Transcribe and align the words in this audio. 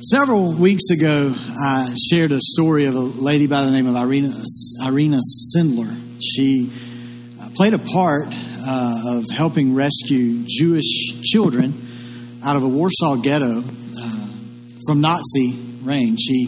Several 0.00 0.52
weeks 0.52 0.90
ago, 0.90 1.34
I 1.60 1.92
shared 2.08 2.30
a 2.30 2.38
story 2.40 2.86
of 2.86 2.94
a 2.94 3.00
lady 3.00 3.48
by 3.48 3.62
the 3.62 3.72
name 3.72 3.88
of 3.88 3.96
Irena, 3.96 4.32
Irena 4.84 5.18
Sendler. 5.56 5.92
She 6.22 6.70
uh, 7.40 7.48
played 7.56 7.74
a 7.74 7.80
part 7.80 8.28
uh, 8.30 9.02
of 9.16 9.24
helping 9.34 9.74
rescue 9.74 10.44
Jewish 10.46 11.20
children 11.24 11.74
out 12.44 12.54
of 12.54 12.62
a 12.62 12.68
Warsaw 12.68 13.16
ghetto 13.16 13.58
uh, 13.58 14.26
from 14.86 15.00
Nazi 15.00 15.58
reign. 15.82 16.16
She 16.16 16.46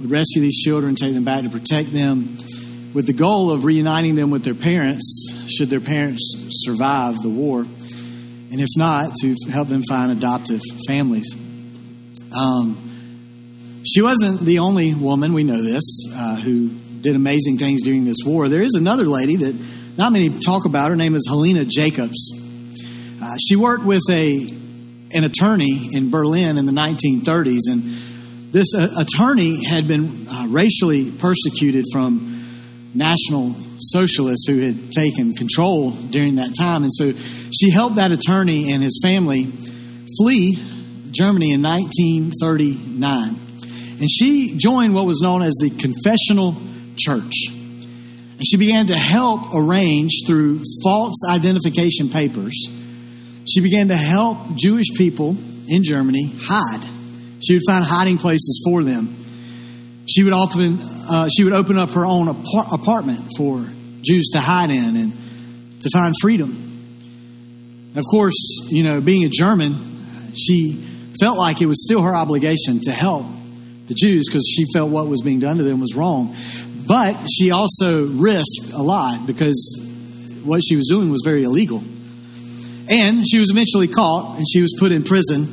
would 0.00 0.10
rescue 0.10 0.40
these 0.40 0.62
children, 0.64 0.94
take 0.94 1.12
them 1.12 1.24
back 1.24 1.42
to 1.42 1.50
protect 1.50 1.92
them, 1.92 2.38
with 2.94 3.06
the 3.06 3.12
goal 3.12 3.50
of 3.50 3.66
reuniting 3.66 4.14
them 4.14 4.30
with 4.30 4.42
their 4.42 4.54
parents, 4.54 5.48
should 5.54 5.68
their 5.68 5.80
parents 5.80 6.34
survive 6.64 7.16
the 7.20 7.28
war, 7.28 7.60
and 7.60 8.58
if 8.58 8.70
not, 8.74 9.14
to 9.20 9.34
help 9.50 9.68
them 9.68 9.82
find 9.86 10.12
adoptive 10.12 10.62
families. 10.88 11.36
Um, 12.32 12.85
she 13.86 14.02
wasn't 14.02 14.40
the 14.40 14.58
only 14.58 14.94
woman, 14.94 15.32
we 15.32 15.44
know 15.44 15.62
this, 15.62 15.84
uh, 16.14 16.36
who 16.36 16.68
did 17.00 17.14
amazing 17.14 17.56
things 17.58 17.82
during 17.82 18.04
this 18.04 18.18
war. 18.24 18.48
There 18.48 18.62
is 18.62 18.74
another 18.74 19.04
lady 19.04 19.36
that 19.36 19.54
not 19.96 20.12
many 20.12 20.28
talk 20.28 20.64
about. 20.64 20.90
Her 20.90 20.96
name 20.96 21.14
is 21.14 21.26
Helena 21.28 21.64
Jacobs. 21.64 22.42
Uh, 23.22 23.36
she 23.38 23.56
worked 23.56 23.84
with 23.84 24.02
a 24.10 24.48
an 25.12 25.22
attorney 25.22 25.90
in 25.92 26.10
Berlin 26.10 26.58
in 26.58 26.66
the 26.66 26.72
1930s, 26.72 27.70
and 27.70 27.82
this 28.52 28.74
uh, 28.74 28.88
attorney 28.98 29.64
had 29.64 29.86
been 29.86 30.26
uh, 30.28 30.46
racially 30.48 31.12
persecuted 31.12 31.84
from 31.92 32.44
national 32.92 33.54
socialists 33.78 34.48
who 34.48 34.58
had 34.58 34.90
taken 34.90 35.32
control 35.34 35.92
during 35.92 36.36
that 36.36 36.54
time. 36.58 36.82
And 36.82 36.92
so 36.92 37.12
she 37.12 37.70
helped 37.70 37.96
that 37.96 38.10
attorney 38.10 38.72
and 38.72 38.82
his 38.82 39.00
family 39.02 39.44
flee 40.18 40.58
Germany 41.12 41.52
in 41.52 41.62
1939. 41.62 43.45
And 43.98 44.10
she 44.10 44.56
joined 44.58 44.94
what 44.94 45.06
was 45.06 45.20
known 45.20 45.42
as 45.42 45.54
the 45.54 45.70
Confessional 45.70 46.56
Church. 46.96 47.32
And 47.48 48.46
she 48.46 48.58
began 48.58 48.86
to 48.88 48.96
help 48.96 49.54
arrange 49.54 50.22
through 50.26 50.60
false 50.84 51.14
identification 51.30 52.10
papers. 52.10 52.68
She 53.48 53.60
began 53.60 53.88
to 53.88 53.96
help 53.96 54.38
Jewish 54.56 54.88
people 54.96 55.36
in 55.68 55.82
Germany 55.82 56.30
hide. 56.42 56.84
She 57.42 57.54
would 57.54 57.62
find 57.66 57.84
hiding 57.84 58.18
places 58.18 58.62
for 58.66 58.82
them. 58.82 59.14
She 60.06 60.24
would 60.24 60.32
often 60.32 60.78
uh, 60.80 61.28
she 61.34 61.44
would 61.44 61.52
open 61.52 61.78
up 61.78 61.90
her 61.90 62.04
own 62.04 62.28
apart- 62.28 62.68
apartment 62.72 63.20
for 63.36 63.64
Jews 64.02 64.30
to 64.32 64.40
hide 64.40 64.70
in 64.70 64.96
and 64.96 65.12
to 65.80 65.90
find 65.92 66.14
freedom. 66.20 66.50
And 67.90 67.98
of 67.98 68.04
course, 68.10 68.34
you 68.68 68.82
know, 68.82 69.00
being 69.00 69.24
a 69.24 69.28
German, 69.28 69.74
she 70.34 70.84
felt 71.18 71.38
like 71.38 71.62
it 71.62 71.66
was 71.66 71.82
still 71.82 72.02
her 72.02 72.14
obligation 72.14 72.80
to 72.82 72.92
help 72.92 73.24
the 73.86 73.94
Jews 73.94 74.26
because 74.28 74.46
she 74.48 74.66
felt 74.72 74.90
what 74.90 75.08
was 75.08 75.22
being 75.22 75.40
done 75.40 75.58
to 75.58 75.62
them 75.62 75.80
was 75.80 75.94
wrong. 75.94 76.34
But 76.86 77.16
she 77.28 77.50
also 77.50 78.06
risked 78.06 78.72
a 78.72 78.82
lot 78.82 79.26
because 79.26 79.82
what 80.44 80.62
she 80.66 80.76
was 80.76 80.86
doing 80.88 81.10
was 81.10 81.22
very 81.24 81.42
illegal. 81.44 81.82
And 82.88 83.24
she 83.28 83.38
was 83.38 83.50
eventually 83.50 83.88
caught 83.88 84.36
and 84.36 84.46
she 84.48 84.62
was 84.62 84.74
put 84.78 84.92
in 84.92 85.02
prison 85.02 85.46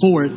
for 0.00 0.24
it. 0.24 0.32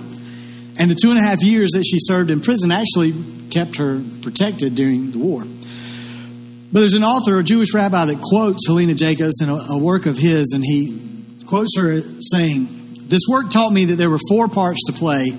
And 0.77 0.89
the 0.89 0.95
two 0.95 1.09
and 1.09 1.19
a 1.19 1.23
half 1.23 1.41
years 1.43 1.71
that 1.71 1.83
she 1.83 1.97
served 1.99 2.29
in 2.29 2.41
prison 2.41 2.71
actually 2.71 3.13
kept 3.49 3.77
her 3.77 4.01
protected 4.21 4.75
during 4.75 5.11
the 5.11 5.19
war. 5.19 5.43
But 5.43 6.79
there's 6.79 6.95
an 6.95 7.03
author, 7.03 7.37
a 7.37 7.43
Jewish 7.43 7.73
rabbi, 7.73 8.05
that 8.05 8.19
quotes 8.19 8.65
Helena 8.65 8.95
Jacobs 8.95 9.41
in 9.41 9.49
a, 9.49 9.55
a 9.55 9.77
work 9.77 10.07
of 10.07 10.17
his, 10.17 10.53
and 10.55 10.63
he 10.63 10.99
quotes 11.45 11.77
her 11.77 12.01
saying, 12.19 12.67
This 13.01 13.21
work 13.29 13.51
taught 13.51 13.71
me 13.71 13.85
that 13.85 13.95
there 13.95 14.09
were 14.09 14.19
four 14.27 14.47
parts 14.47 14.79
to 14.87 14.93
play 14.93 15.33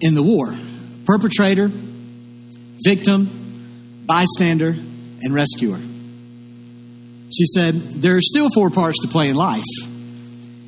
in 0.00 0.14
the 0.14 0.22
war 0.22 0.54
perpetrator, 1.08 1.70
victim, 2.84 3.30
bystander, 4.04 4.76
and 5.22 5.34
rescuer. 5.34 5.78
She 7.34 7.46
said, 7.46 7.74
There 7.74 8.16
are 8.16 8.20
still 8.20 8.50
four 8.54 8.68
parts 8.68 8.98
to 9.00 9.08
play 9.08 9.30
in 9.30 9.34
life, 9.34 9.64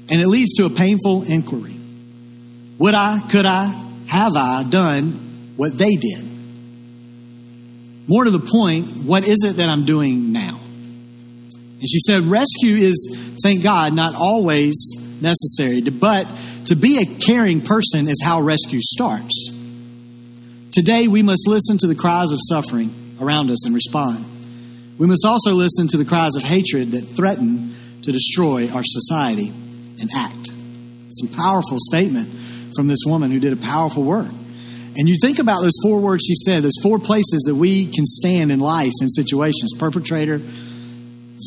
and 0.09 0.21
it 0.21 0.27
leads 0.27 0.55
to 0.55 0.65
a 0.65 0.71
painful 0.71 1.25
inquiry. 1.25 1.77
Would 2.79 2.95
I, 2.95 3.21
could 3.31 3.45
I, 3.45 3.67
have 4.07 4.35
I 4.35 4.65
done 4.65 5.13
what 5.57 5.77
they 5.77 5.95
did? 5.97 6.25
More 8.09 8.25
to 8.25 8.31
the 8.31 8.41
point, 8.41 8.87
what 9.05 9.25
is 9.25 9.45
it 9.45 9.59
that 9.59 9.69
I'm 9.69 9.85
doing 9.85 10.33
now? 10.33 10.59
And 10.59 11.89
she 11.89 11.99
said, 12.07 12.23
Rescue 12.23 12.77
is, 12.77 13.37
thank 13.43 13.63
God, 13.63 13.95
not 13.95 14.15
always 14.15 14.75
necessary, 15.21 15.83
but 15.83 16.25
to 16.67 16.77
be 16.77 17.03
a 17.03 17.05
caring 17.05 17.61
person 17.61 18.09
is 18.09 18.23
how 18.25 18.41
rescue 18.41 18.81
starts. 18.81 19.60
Today, 20.73 21.09
we 21.09 21.23
must 21.23 21.49
listen 21.49 21.79
to 21.79 21.89
the 21.89 21.97
cries 21.97 22.31
of 22.31 22.39
suffering 22.49 22.95
around 23.21 23.51
us 23.51 23.67
and 23.67 23.75
respond. 23.75 24.25
We 24.99 25.09
must 25.09 25.25
also 25.27 25.55
listen 25.55 25.89
to 25.89 25.97
the 25.97 26.05
cries 26.05 26.37
of 26.37 26.45
hatred 26.45 26.93
that 26.93 27.01
threaten 27.01 27.75
to 28.03 28.13
destroy 28.13 28.69
our 28.69 28.83
society 28.85 29.49
and 30.01 30.11
act. 30.15 30.47
Some 31.11 31.29
powerful 31.37 31.79
statement 31.81 32.29
from 32.77 32.87
this 32.87 33.01
woman 33.05 33.33
who 33.33 33.41
did 33.41 33.53
a 33.53 33.57
powerful 33.57 34.05
work. 34.05 34.29
And 34.97 35.09
you 35.09 35.17
think 35.21 35.41
about 35.41 35.63
those 35.63 35.77
four 35.83 36.01
words 36.01 36.25
she 36.25 36.35
said, 36.35 36.63
those 36.63 36.79
four 36.83 37.01
places 37.01 37.45
that 37.47 37.55
we 37.57 37.87
can 37.87 38.05
stand 38.05 38.53
in 38.53 38.61
life 38.61 38.93
in 39.01 39.09
situations 39.09 39.73
perpetrator, 39.77 40.41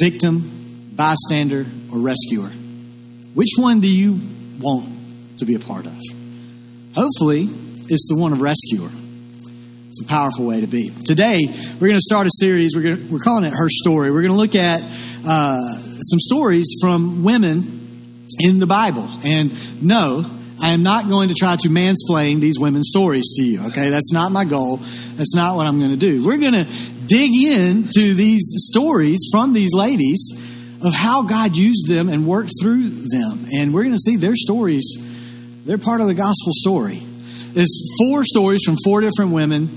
victim, 0.02 0.90
bystander, 0.96 1.66
or 1.94 2.00
rescuer. 2.00 2.50
Which 3.34 3.52
one 3.58 3.80
do 3.80 3.88
you 3.88 4.20
want 4.60 4.90
to 5.40 5.46
be 5.46 5.56
a 5.56 5.60
part 5.60 5.86
of? 5.86 5.98
Hopefully, 6.96 7.48
it's 7.90 8.08
the 8.10 8.18
one 8.18 8.34
of 8.34 8.42
rescuer. 8.42 8.90
It's 9.94 10.02
a 10.02 10.06
powerful 10.06 10.48
way 10.48 10.60
to 10.60 10.66
be. 10.66 10.92
Today, 11.06 11.40
we're 11.46 11.88
going 11.88 11.94
to 11.94 12.02
start 12.02 12.26
a 12.26 12.32
series. 12.40 12.76
We're, 12.76 12.96
to, 12.96 13.08
we're 13.12 13.20
calling 13.20 13.44
it 13.44 13.54
Her 13.56 13.70
Story. 13.70 14.10
We're 14.10 14.24
going 14.24 14.34
to 14.34 14.40
look 14.40 14.56
at 14.56 14.82
uh, 15.24 15.78
some 15.78 16.20
stories 16.20 16.78
from 16.82 17.24
women 17.24 18.26
in 18.40 18.58
the 18.58 18.66
Bible. 18.66 19.08
And 19.24 19.52
no, 19.84 20.26
I 20.60 20.70
am 20.70 20.82
not 20.82 21.08
going 21.08 21.30
to 21.30 21.36
try 21.36 21.58
to 21.58 21.70
mansplain 21.70 22.40
these 22.40 22.58
women's 22.58 22.88
stories 22.90 23.36
to 23.38 23.44
you, 23.44 23.68
okay? 23.68 23.92
That's 23.92 24.12
not 24.12 24.32
my 24.32 24.46
goal. 24.46 24.78
That's 24.78 25.36
not 25.36 25.56
what 25.58 25.68
I'm 25.68 25.78
going 25.78 25.92
to 25.92 25.96
do. 25.96 26.26
We're 26.26 26.40
going 26.40 26.54
to 26.54 26.66
dig 27.06 27.30
into 27.36 28.16
these 28.16 28.52
stories 28.72 29.30
from 29.32 29.54
these 29.54 29.76
ladies 29.76 30.28
of 30.84 30.92
how 30.92 31.22
God 31.22 31.56
used 31.56 31.88
them 31.88 32.10
and 32.10 32.26
worked 32.26 32.54
through 32.60 32.90
them. 32.90 33.46
And 33.56 33.76
we're 33.76 33.84
going 33.84 33.94
to 33.94 34.00
see 34.00 34.16
their 34.16 34.36
stories, 34.36 35.62
they're 35.68 35.78
part 35.78 36.02
of 36.02 36.08
the 36.08 36.16
gospel 36.16 36.52
story. 36.52 37.04
There's 37.54 37.96
four 38.00 38.24
stories 38.24 38.62
from 38.66 38.78
four 38.84 39.02
different 39.02 39.32
women 39.32 39.70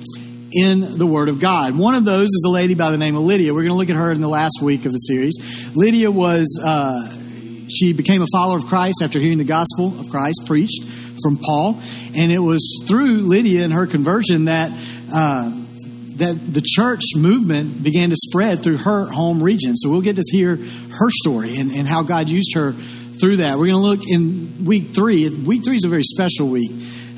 in 0.51 0.97
the 0.97 1.05
Word 1.05 1.29
of 1.29 1.41
God. 1.41 1.77
One 1.77 1.95
of 1.95 2.07
those 2.07 2.29
is 2.29 2.45
a 2.47 2.51
lady 2.51 2.75
by 2.75 2.91
the 2.91 2.97
name 2.97 3.17
of 3.17 3.23
Lydia. 3.23 3.53
We're 3.53 3.65
going 3.65 3.73
to 3.73 3.77
look 3.77 3.91
at 3.91 3.97
her 3.97 4.11
in 4.13 4.23
the 4.23 4.29
last 4.29 4.61
week 4.63 4.87
of 4.87 4.93
the 4.93 4.99
series. 4.99 5.77
Lydia 5.77 6.11
was, 6.11 6.59
uh, 6.65 7.15
she 7.69 7.93
became 7.93 8.23
a 8.23 8.27
follower 8.33 8.57
of 8.57 8.67
Christ 8.67 9.03
after 9.03 9.19
hearing 9.19 9.37
the 9.37 9.45
gospel 9.45 9.89
of 10.01 10.09
Christ 10.09 10.45
preached 10.47 10.85
from 11.23 11.37
Paul. 11.37 11.79
And 12.17 12.33
it 12.33 12.39
was 12.39 12.83
through 12.89 13.29
Lydia 13.29 13.65
and 13.65 13.75
her 13.75 13.87
conversion 13.87 14.47
that. 14.47 14.73
Uh, 15.13 15.63
that 16.17 16.35
the 16.35 16.63
church 16.65 17.03
movement 17.15 17.85
began 17.85 18.09
to 18.09 18.17
spread 18.17 18.63
through 18.63 18.79
her 18.79 19.07
home 19.13 19.43
region. 19.43 19.77
So 19.77 19.91
we'll 19.91 20.01
get 20.01 20.17
to 20.17 20.23
hear 20.33 20.57
her 20.57 21.11
story 21.11 21.57
and, 21.59 21.71
and 21.73 21.87
how 21.87 22.05
God 22.05 22.31
used 22.31 22.55
her 22.55 22.73
through 22.73 23.37
that. 23.37 23.59
We're 23.59 23.67
going 23.67 23.83
to 23.83 23.87
look 23.87 24.01
in 24.09 24.65
week 24.65 24.95
three. 24.95 25.29
Week 25.29 25.63
three 25.63 25.77
is 25.77 25.85
a 25.85 25.91
very 25.91 26.05
special 26.05 26.49
week. 26.49 26.71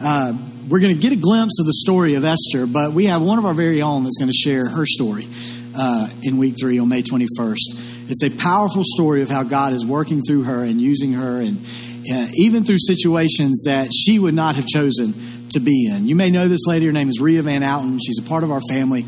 Uh, 0.03 0.33
we're 0.69 0.81
going 0.81 0.95
to 0.95 1.01
get 1.01 1.13
a 1.13 1.21
glimpse 1.21 1.61
of 1.61 1.67
the 1.67 1.73
story 1.73 2.15
of 2.15 2.25
Esther, 2.25 2.67
but 2.67 2.93
we 2.93 3.07
have 3.07 3.23
one 3.23 3.39
of 3.39 3.47
our 3.47 3.55
very 3.55 3.81
own 3.81 4.05
that's 4.05 4.19
going 4.19 4.29
to 4.29 4.37
share 4.37 4.69
her 4.69 4.85
story 4.85 5.27
uh, 5.75 6.11
in 6.23 6.37
week 6.37 6.57
three 6.61 6.79
on 6.79 6.89
May 6.89 7.03
21st. 7.03 8.11
It's 8.11 8.23
a 8.23 8.31
powerful 8.31 8.83
story 8.85 9.23
of 9.23 9.31
how 9.31 9.45
God 9.45 9.73
is 9.73 9.87
working 9.87 10.21
through 10.21 10.43
her 10.43 10.63
and 10.63 10.79
using 10.81 11.13
her, 11.13 11.41
and 11.41 11.57
uh, 12.13 12.27
even 12.35 12.65
through 12.65 12.79
situations 12.81 13.63
that 13.65 13.91
she 13.95 14.19
would 14.19 14.35
not 14.35 14.57
have 14.57 14.67
chosen 14.67 15.15
to 15.53 15.61
be 15.61 15.91
in. 15.91 16.07
You 16.07 16.17
may 16.17 16.31
know 16.31 16.49
this 16.49 16.67
lady. 16.67 16.87
Her 16.87 16.93
name 16.93 17.09
is 17.09 17.19
Ria 17.19 17.41
Van 17.43 17.63
Outen. 17.63 17.99
She's 18.05 18.19
a 18.19 18.29
part 18.29 18.45
of 18.45 18.51
our 18.51 18.61
family. 18.69 19.05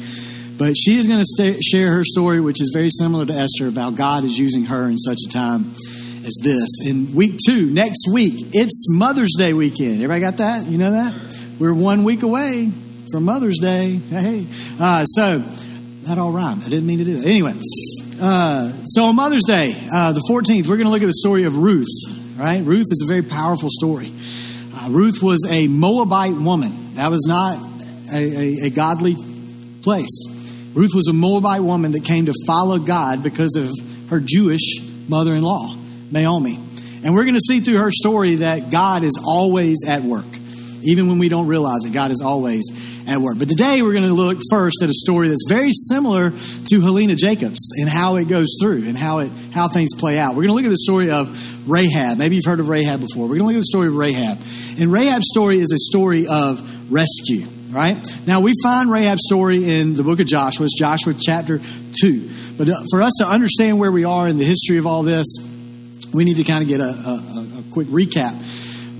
But 0.57 0.75
she 0.77 0.99
is 0.99 1.07
going 1.07 1.23
to 1.23 1.59
share 1.63 1.95
her 1.95 2.05
story, 2.05 2.41
which 2.41 2.61
is 2.61 2.71
very 2.75 2.91
similar 2.91 3.27
to 3.27 3.33
Esther, 3.33 3.69
of 3.69 3.77
how 3.77 3.91
God 3.91 4.25
is 4.25 4.39
using 4.39 4.65
her 4.67 4.89
in 4.89 4.99
such 4.99 5.19
a 5.27 5.31
time 5.31 5.73
as 6.25 6.37
this. 6.43 6.87
In 6.87 7.15
week 7.15 7.39
two, 7.47 7.67
next 7.67 8.07
week, 8.13 8.35
it's 8.53 8.87
Mother's 8.91 9.35
Day 9.37 9.53
weekend. 9.53 10.03
Everybody 10.03 10.21
got 10.21 10.37
that? 10.39 10.67
You 10.67 10.79
know 10.79 10.93
that? 10.93 11.40
We're 11.61 11.75
one 11.75 12.05
week 12.05 12.23
away 12.23 12.71
from 13.13 13.25
Mother's 13.25 13.59
Day. 13.59 13.91
Hey, 13.91 14.47
uh, 14.81 15.05
so 15.05 15.41
that 16.05 16.17
all 16.17 16.33
rhymed. 16.33 16.65
I 16.65 16.71
didn't 16.71 16.87
mean 16.87 17.01
to 17.01 17.05
do 17.05 17.19
that. 17.19 17.27
Anyway, 17.27 17.53
uh, 18.19 18.73
so 18.87 19.05
on 19.05 19.17
Mother's 19.17 19.45
Day, 19.45 19.77
uh, 19.93 20.13
the 20.13 20.23
14th, 20.31 20.69
we're 20.69 20.79
going 20.79 20.87
to 20.87 20.91
look 20.91 21.03
at 21.03 21.07
the 21.07 21.13
story 21.13 21.45
of 21.45 21.59
Ruth. 21.59 21.87
Right? 22.39 22.65
Ruth 22.65 22.87
is 22.91 23.05
a 23.07 23.07
very 23.07 23.21
powerful 23.21 23.69
story. 23.71 24.11
Uh, 24.75 24.89
Ruth 24.91 25.23
was 25.23 25.47
a 25.51 25.67
Moabite 25.67 26.33
woman. 26.33 26.95
That 26.95 27.11
was 27.11 27.27
not 27.29 27.59
a, 28.11 28.17
a, 28.17 28.67
a 28.69 28.71
godly 28.71 29.17
place. 29.83 30.73
Ruth 30.73 30.95
was 30.95 31.09
a 31.09 31.13
Moabite 31.13 31.63
woman 31.63 31.93
that 31.93 32.05
came 32.07 32.25
to 32.25 32.35
follow 32.47 32.79
God 32.79 33.23
because 33.23 33.57
of 33.57 33.69
her 34.09 34.21
Jewish 34.25 34.81
mother 35.11 35.35
in 35.35 35.43
law, 35.43 35.77
Naomi. 36.11 36.59
And 37.05 37.13
we're 37.13 37.25
going 37.25 37.35
to 37.35 37.47
see 37.47 37.61
through 37.61 37.81
her 37.81 37.91
story 37.91 38.37
that 38.37 38.71
God 38.71 39.05
is 39.05 39.23
always 39.23 39.85
at 39.87 40.01
work. 40.01 40.25
Even 40.83 41.09
when 41.09 41.19
we 41.19 41.29
don't 41.29 41.47
realize 41.47 41.85
it, 41.85 41.93
God 41.93 42.11
is 42.11 42.23
always 42.25 42.65
at 43.07 43.19
work. 43.19 43.39
But 43.39 43.49
today 43.49 43.83
we're 43.83 43.93
going 43.93 44.09
to 44.09 44.15
look 44.15 44.39
first 44.51 44.83
at 44.83 44.89
a 44.89 44.95
story 44.95 45.29
that's 45.29 45.47
very 45.49 45.71
similar 45.73 46.31
to 46.31 46.81
Helena 46.81 47.15
Jacobs 47.15 47.73
and 47.79 47.89
how 47.89 48.17
it 48.17 48.29
goes 48.29 48.59
through 48.63 48.89
and 48.89 48.97
how 48.97 49.19
it 49.19 49.31
how 49.53 49.69
things 49.69 49.91
play 49.99 50.19
out. 50.19 50.31
We're 50.31 50.47
going 50.47 50.49
to 50.49 50.55
look 50.55 50.65
at 50.65 50.71
the 50.71 50.77
story 50.77 51.11
of 51.11 51.69
Rahab. 51.69 52.19
Maybe 52.19 52.37
you've 52.37 52.45
heard 52.45 52.61
of 52.61 52.69
Rahab 52.69 53.01
before. 53.01 53.25
We're 53.25 53.39
going 53.39 53.41
to 53.41 53.47
look 53.47 53.55
at 53.55 53.59
the 53.59 53.65
story 53.65 53.89
of 53.89 53.97
Rahab. 53.97 54.39
And 54.81 54.93
Rahab's 54.93 55.27
story 55.33 55.59
is 55.59 55.73
a 55.73 55.79
story 55.79 56.27
of 56.27 56.93
rescue. 56.93 57.47
Right? 57.71 57.97
Now 58.27 58.41
we 58.41 58.53
find 58.65 58.91
Rahab's 58.91 59.23
story 59.25 59.79
in 59.79 59.95
the 59.95 60.03
book 60.03 60.19
of 60.19 60.27
Joshua. 60.27 60.65
It's 60.65 60.77
Joshua 60.77 61.15
chapter 61.15 61.61
2. 62.01 62.31
But 62.59 62.69
uh, 62.69 62.75
for 62.91 63.01
us 63.01 63.13
to 63.21 63.27
understand 63.29 63.79
where 63.79 63.93
we 63.93 64.05
are 64.05 64.27
in 64.27 64.39
the 64.39 64.45
history 64.45 64.79
of 64.79 64.89
all 64.89 65.05
this, 65.05 65.27
we 66.13 66.25
need 66.25 66.39
to 66.39 66.45
kind 66.45 66.63
of 66.63 66.69
get 66.69 66.81
a, 66.81 66.85
a, 66.85 67.47
a 67.61 67.63
quick 67.71 67.87
recap. 67.87 68.35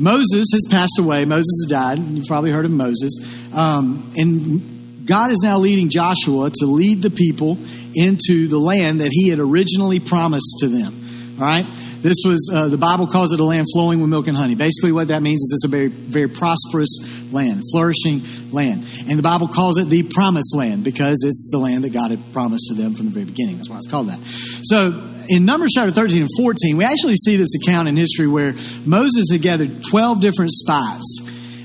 Moses 0.01 0.47
has 0.53 0.67
passed 0.71 0.99
away. 0.99 1.25
Moses 1.25 1.65
has 1.65 1.71
died. 1.71 1.99
You've 1.99 2.27
probably 2.27 2.51
heard 2.51 2.65
of 2.65 2.71
Moses. 2.71 3.19
Um, 3.55 4.13
and 4.17 5.07
God 5.07 5.31
is 5.31 5.41
now 5.43 5.59
leading 5.59 5.91
Joshua 5.91 6.51
to 6.51 6.67
lead 6.67 7.03
the 7.03 7.11
people 7.11 7.59
into 7.95 8.49
the 8.49 8.59
land 8.59 9.01
that 9.01 9.11
he 9.13 9.29
had 9.29 9.39
originally 9.39 10.01
promised 10.01 10.57
to 10.61 10.69
them. 10.69 10.95
All 11.39 11.47
right? 11.47 11.67
This 12.01 12.17
was, 12.25 12.51
uh, 12.53 12.69
the 12.69 12.79
Bible 12.79 13.07
calls 13.07 13.35
it 13.35 13.41
a 13.41 13.45
land 13.45 13.67
flowing 13.75 14.01
with 14.01 14.09
milk 14.09 14.27
and 14.27 14.37
honey. 14.37 14.55
Basically, 14.55 14.91
what 14.91 15.09
that 15.09 15.21
means 15.21 15.41
is 15.43 15.53
it's 15.53 15.65
a 15.67 15.77
very, 15.77 15.89
very 15.89 16.29
prosperous 16.29 16.89
land, 17.31 17.61
flourishing 17.71 18.23
land. 18.53 18.87
And 19.07 19.19
the 19.19 19.23
Bible 19.23 19.49
calls 19.49 19.77
it 19.79 19.89
the 19.89 20.03
promised 20.05 20.57
land 20.57 20.83
because 20.83 21.23
it's 21.27 21.51
the 21.53 21.59
land 21.59 21.85
that 21.85 21.93
God 21.93 22.11
had 22.11 22.33
promised 22.33 22.69
to 22.69 22.75
them 22.75 22.95
from 22.95 23.07
the 23.07 23.13
very 23.13 23.27
beginning. 23.27 23.57
That's 23.57 23.69
why 23.69 23.77
it's 23.77 23.87
called 23.87 24.09
that. 24.09 24.19
So, 24.63 24.93
in 25.31 25.45
Numbers 25.45 25.71
chapter 25.77 25.93
13 25.93 26.23
and 26.23 26.31
14, 26.37 26.77
we 26.77 26.85
actually 26.85 27.15
see 27.15 27.37
this 27.37 27.55
account 27.63 27.89
in 27.89 27.97
history 27.97 28.27
where 28.27 28.53
Moses 28.85 29.31
had 29.31 29.41
gathered 29.41 29.71
12 29.89 30.21
different 30.21 30.51
spies. 30.51 31.05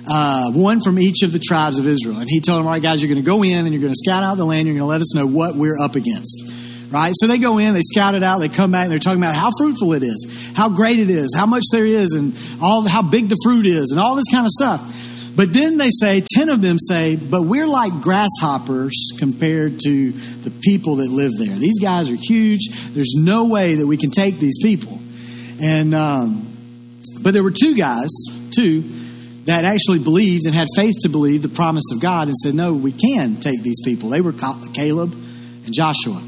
Uh, 0.07 0.51
one 0.51 0.81
from 0.81 0.99
each 0.99 1.23
of 1.23 1.33
the 1.33 1.39
tribes 1.39 1.79
of 1.79 1.87
Israel. 1.87 2.17
And 2.17 2.27
he 2.29 2.39
told 2.39 2.59
them, 2.59 2.67
all 2.67 2.73
right, 2.73 2.81
guys, 2.81 3.01
you're 3.01 3.11
going 3.11 3.23
to 3.23 3.25
go 3.25 3.43
in 3.43 3.65
and 3.65 3.73
you're 3.73 3.81
going 3.81 3.91
to 3.91 3.97
scout 3.97 4.21
out 4.21 4.37
the 4.37 4.45
land. 4.45 4.67
You're 4.67 4.77
going 4.77 4.87
to 4.87 4.91
let 4.91 5.01
us 5.01 5.15
know 5.15 5.25
what 5.25 5.55
we're 5.55 5.79
up 5.79 5.95
against. 5.95 6.43
Right? 6.91 7.11
So 7.15 7.25
they 7.25 7.39
go 7.39 7.57
in, 7.57 7.73
they 7.73 7.81
scout 7.81 8.13
it 8.13 8.21
out, 8.21 8.37
they 8.37 8.47
come 8.47 8.71
back, 8.71 8.83
and 8.83 8.91
they're 8.91 8.99
talking 8.99 9.17
about 9.17 9.33
how 9.33 9.49
fruitful 9.57 9.93
it 9.93 10.03
is, 10.03 10.51
how 10.55 10.69
great 10.69 10.99
it 10.99 11.09
is, 11.09 11.35
how 11.35 11.47
much 11.47 11.63
there 11.71 11.87
is, 11.87 12.11
and 12.11 12.37
all 12.61 12.87
how 12.87 13.01
big 13.01 13.29
the 13.29 13.37
fruit 13.43 13.65
is, 13.65 13.89
and 13.89 13.99
all 13.99 14.15
this 14.15 14.29
kind 14.31 14.45
of 14.45 14.51
stuff. 14.51 15.04
But 15.35 15.53
then 15.53 15.77
they 15.77 15.89
say, 15.89 16.21
10 16.21 16.49
of 16.49 16.61
them 16.61 16.77
say, 16.79 17.17
but 17.17 17.41
we're 17.41 17.67
like 17.67 18.01
grasshoppers 18.01 19.11
compared 19.19 19.81
to 19.81 20.11
the 20.11 20.51
people 20.63 20.97
that 20.97 21.09
live 21.09 21.33
there. 21.37 21.55
These 21.55 21.79
guys 21.79 22.09
are 22.09 22.15
huge. 22.15 22.69
There's 22.93 23.15
no 23.17 23.45
way 23.45 23.75
that 23.75 23.87
we 23.87 23.97
can 23.97 24.11
take 24.11 24.39
these 24.39 24.57
people. 24.61 24.97
And, 25.61 25.93
um, 25.93 26.47
but 27.21 27.33
there 27.33 27.43
were 27.43 27.51
two 27.51 27.75
guys, 27.75 28.09
two, 28.55 28.81
that 29.45 29.65
actually 29.65 29.99
believed 29.99 30.45
and 30.45 30.55
had 30.55 30.67
faith 30.75 30.95
to 31.01 31.09
believe 31.09 31.41
the 31.41 31.49
promise 31.49 31.91
of 31.91 32.01
God 32.01 32.27
and 32.27 32.35
said, 32.35 32.55
no, 32.55 32.73
we 32.73 32.91
can 32.91 33.35
take 33.35 33.61
these 33.61 33.81
people. 33.83 34.09
They 34.09 34.21
were 34.21 34.33
Caleb 34.33 35.13
and 35.13 35.73
Joshua. 35.73 36.21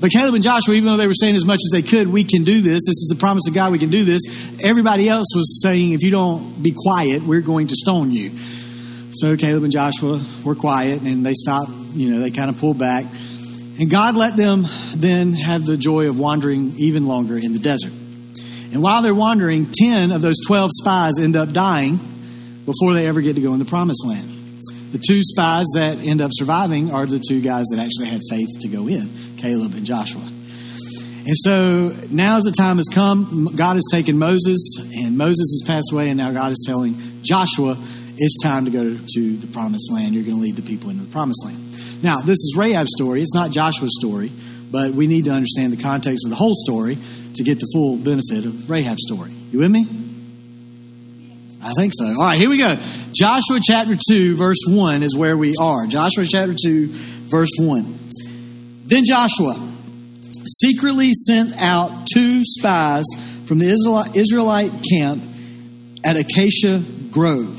But 0.00 0.10
Caleb 0.10 0.34
and 0.34 0.44
Joshua, 0.44 0.74
even 0.74 0.90
though 0.90 0.98
they 0.98 1.06
were 1.06 1.14
saying 1.14 1.36
as 1.36 1.46
much 1.46 1.60
as 1.64 1.70
they 1.72 1.82
could, 1.82 2.08
we 2.08 2.24
can 2.24 2.44
do 2.44 2.60
this. 2.60 2.82
This 2.82 2.88
is 2.88 3.08
the 3.08 3.18
promise 3.18 3.48
of 3.48 3.54
God. 3.54 3.72
We 3.72 3.78
can 3.78 3.90
do 3.90 4.04
this. 4.04 4.22
Everybody 4.62 5.08
else 5.08 5.28
was 5.34 5.62
saying, 5.62 5.92
if 5.92 6.02
you 6.02 6.10
don't 6.10 6.62
be 6.62 6.74
quiet, 6.76 7.22
we're 7.22 7.40
going 7.40 7.68
to 7.68 7.74
stone 7.74 8.10
you. 8.10 8.30
So 9.12 9.36
Caleb 9.36 9.64
and 9.64 9.72
Joshua 9.72 10.20
were 10.44 10.54
quiet 10.54 11.00
and 11.00 11.24
they 11.24 11.32
stopped, 11.32 11.70
you 11.94 12.10
know, 12.10 12.20
they 12.20 12.30
kind 12.30 12.50
of 12.50 12.58
pulled 12.58 12.78
back. 12.78 13.06
And 13.78 13.90
God 13.90 14.16
let 14.16 14.36
them 14.36 14.66
then 14.94 15.32
have 15.32 15.64
the 15.64 15.78
joy 15.78 16.08
of 16.08 16.18
wandering 16.18 16.74
even 16.76 17.06
longer 17.06 17.38
in 17.38 17.52
the 17.54 17.58
desert. 17.58 17.92
And 18.72 18.82
while 18.82 19.00
they're 19.00 19.14
wandering, 19.14 19.66
10 19.72 20.12
of 20.12 20.20
those 20.20 20.36
12 20.46 20.70
spies 20.74 21.20
end 21.20 21.36
up 21.36 21.52
dying 21.52 21.98
before 22.66 22.92
they 22.92 23.06
ever 23.06 23.22
get 23.22 23.36
to 23.36 23.40
go 23.40 23.54
in 23.54 23.58
the 23.58 23.64
promised 23.64 24.04
land. 24.06 24.28
The 24.92 24.98
two 24.98 25.22
spies 25.22 25.66
that 25.74 25.98
end 25.98 26.20
up 26.20 26.30
surviving 26.34 26.92
are 26.92 27.06
the 27.06 27.22
two 27.26 27.40
guys 27.40 27.66
that 27.70 27.78
actually 27.78 28.08
had 28.08 28.20
faith 28.28 28.48
to 28.60 28.68
go 28.68 28.88
in 28.88 29.08
Caleb 29.38 29.74
and 29.74 29.84
Joshua. 29.84 30.22
And 30.22 31.34
so 31.34 31.92
now, 32.10 32.36
as 32.36 32.44
the 32.44 32.52
time 32.52 32.76
has 32.76 32.88
come, 32.92 33.50
God 33.56 33.74
has 33.74 33.84
taken 33.90 34.16
Moses, 34.16 34.78
and 34.94 35.18
Moses 35.18 35.60
has 35.60 35.62
passed 35.66 35.92
away, 35.92 36.08
and 36.08 36.18
now 36.18 36.32
God 36.32 36.52
is 36.52 36.64
telling 36.64 36.96
Joshua, 37.22 37.76
it's 38.16 38.42
time 38.42 38.64
to 38.64 38.70
go 38.70 38.96
to 38.96 39.36
the 39.36 39.46
promised 39.48 39.90
land. 39.92 40.14
You're 40.14 40.24
going 40.24 40.36
to 40.36 40.42
lead 40.42 40.56
the 40.56 40.62
people 40.62 40.90
into 40.90 41.02
the 41.02 41.10
promised 41.10 41.44
land. 41.44 41.58
Now, 42.02 42.20
this 42.20 42.38
is 42.38 42.54
Rahab's 42.56 42.92
story. 42.96 43.22
It's 43.22 43.34
not 43.34 43.50
Joshua's 43.50 43.96
story, 44.00 44.30
but 44.70 44.92
we 44.92 45.08
need 45.08 45.24
to 45.24 45.32
understand 45.32 45.72
the 45.72 45.82
context 45.82 46.24
of 46.24 46.30
the 46.30 46.36
whole 46.36 46.54
story 46.54 46.96
to 47.34 47.42
get 47.42 47.58
the 47.58 47.66
full 47.74 47.96
benefit 47.96 48.44
of 48.46 48.70
Rahab's 48.70 49.02
story. 49.06 49.32
You 49.50 49.58
with 49.58 49.70
me? 49.70 49.86
I 51.62 51.72
think 51.72 51.92
so. 51.96 52.06
All 52.06 52.24
right, 52.24 52.38
here 52.38 52.48
we 52.48 52.58
go. 52.58 52.76
Joshua 53.12 53.58
chapter 53.60 53.96
2, 54.08 54.36
verse 54.36 54.62
1 54.68 55.02
is 55.02 55.16
where 55.16 55.36
we 55.36 55.54
are. 55.60 55.86
Joshua 55.86 56.24
chapter 56.24 56.54
2, 56.54 56.86
verse 56.86 57.50
1. 57.58 58.05
Then 58.86 59.04
Joshua 59.04 59.56
secretly 60.46 61.12
sent 61.12 61.52
out 61.60 62.06
two 62.12 62.42
spies 62.44 63.04
from 63.46 63.58
the 63.58 63.68
Israelite 64.14 64.72
camp 64.90 65.22
at 66.04 66.16
Acacia 66.16 66.82
Grove. 67.10 67.58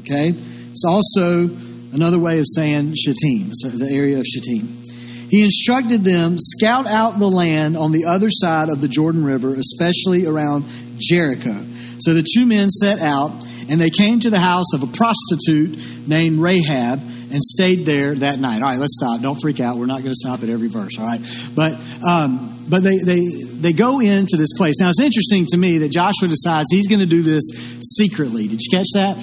Okay? 0.00 0.34
It's 0.70 0.84
also 0.84 1.48
another 1.92 2.18
way 2.18 2.38
of 2.38 2.44
saying 2.54 2.94
Shittim, 2.96 3.50
so 3.52 3.68
the 3.68 3.90
area 3.90 4.18
of 4.18 4.26
Shittim. 4.26 4.82
He 5.30 5.42
instructed 5.42 6.04
them 6.04 6.36
scout 6.38 6.86
out 6.86 7.18
the 7.18 7.28
land 7.28 7.76
on 7.76 7.92
the 7.92 8.04
other 8.04 8.28
side 8.30 8.68
of 8.68 8.80
the 8.80 8.88
Jordan 8.88 9.24
River, 9.24 9.54
especially 9.54 10.26
around 10.26 10.64
Jericho. 10.98 11.54
So 11.98 12.14
the 12.14 12.26
two 12.34 12.46
men 12.46 12.68
set 12.68 13.00
out, 13.00 13.32
and 13.68 13.80
they 13.80 13.90
came 13.90 14.20
to 14.20 14.30
the 14.30 14.38
house 14.38 14.72
of 14.74 14.82
a 14.82 14.86
prostitute 14.86 16.06
named 16.06 16.38
Rahab 16.38 17.00
and 17.36 17.42
stayed 17.42 17.84
there 17.84 18.14
that 18.14 18.38
night. 18.38 18.62
All 18.62 18.68
right, 18.68 18.78
let's 18.78 18.96
stop. 18.96 19.20
Don't 19.20 19.38
freak 19.38 19.60
out. 19.60 19.76
We're 19.76 19.84
not 19.84 20.00
going 20.00 20.14
to 20.14 20.18
stop 20.18 20.42
at 20.42 20.48
every 20.48 20.68
verse. 20.68 20.98
All 20.98 21.04
right, 21.04 21.20
but 21.54 21.78
um, 22.02 22.64
but 22.68 22.82
they 22.82 22.96
they 23.04 23.20
they 23.60 23.72
go 23.74 24.00
into 24.00 24.38
this 24.38 24.54
place. 24.56 24.76
Now 24.80 24.88
it's 24.88 25.00
interesting 25.00 25.44
to 25.50 25.58
me 25.58 25.78
that 25.78 25.90
Joshua 25.90 26.28
decides 26.28 26.70
he's 26.70 26.88
going 26.88 27.00
to 27.00 27.06
do 27.06 27.20
this 27.20 27.44
secretly. 27.82 28.48
Did 28.48 28.60
you 28.62 28.70
catch 28.72 28.88
that? 28.94 29.16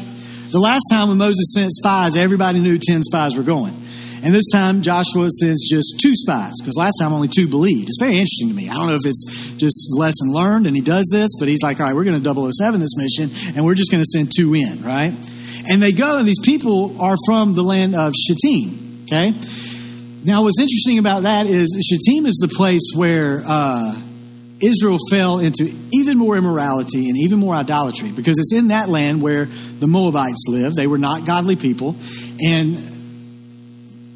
The 0.51 0.60
last 0.60 0.83
time 0.92 1.10
when 1.10 1.18
Moses 1.18 1.54
sent 1.56 1.71
spies, 1.71 2.15
everybody 2.15 2.60
knew 2.60 2.77
ten 2.77 3.01
spies 3.01 3.36
were 3.36 3.44
going. 3.44 3.74
And 4.24 4.33
this 4.33 4.48
time 4.54 4.83
Joshua 4.83 5.27
sends 5.30 5.68
just 5.68 6.00
two 6.01 6.15
spies 6.15 6.54
because 6.62 6.77
last 6.77 6.94
time 7.01 7.12
only 7.12 7.27
two 7.27 7.48
believed. 7.50 7.89
It's 7.89 7.98
very 8.00 8.13
interesting 8.13 8.48
to 8.50 8.54
me. 8.54 8.69
I 8.69 8.75
don't 8.75 8.88
know 8.88 8.95
if 8.95 9.06
it's 9.06 9.25
just 9.57 9.89
lesson 9.98 10.31
learned 10.31 10.65
and 10.65 10.75
he 10.75 10.81
does 10.81 11.10
this, 11.12 11.31
but 11.38 11.50
he's 11.50 11.62
like, 11.62 11.81
all 11.81 11.88
right, 11.88 11.95
we're 11.95 12.06
going 12.06 12.24
to 12.24 12.51
007 12.54 12.80
this 12.80 12.95
mission 12.95 13.54
and 13.54 13.65
we're 13.65 13.75
just 13.75 13.92
going 13.92 14.01
to 14.01 14.07
send 14.07 14.31
two 14.33 14.54
in, 14.54 14.81
right? 14.81 15.12
And 15.69 15.81
they 15.81 15.92
go, 15.92 16.18
and 16.18 16.27
these 16.27 16.42
people 16.44 17.01
are 17.01 17.15
from 17.25 17.56
the 17.56 17.63
land 17.63 17.95
of 17.95 18.13
Shittim. 18.15 19.05
Okay? 19.05 19.34
Now, 20.25 20.43
what's 20.43 20.60
interesting 20.60 21.00
about 21.00 21.24
that 21.24 21.48
is 21.48 21.75
Shittim 21.89 22.25
is 22.25 22.38
the 22.41 22.53
place 22.53 22.91
where 22.96 23.43
uh, 23.46 24.00
Israel 24.62 24.98
fell 25.10 25.39
into 25.39 25.70
even 25.91 26.17
more 26.17 26.38
immorality 26.38 27.10
and 27.10 27.17
even 27.17 27.39
more 27.39 27.55
idolatry 27.55 28.12
because 28.12 28.39
it's 28.39 28.53
in 28.53 28.70
that 28.70 28.89
land 28.89 29.22
where 29.22 29.46
the 29.46 29.88
Moabites 29.88 30.46
lived. 30.48 30.75
They 30.75 30.88
were 30.88 30.98
not 30.98 31.25
godly 31.25 31.55
people. 31.55 31.96
And 32.46 32.75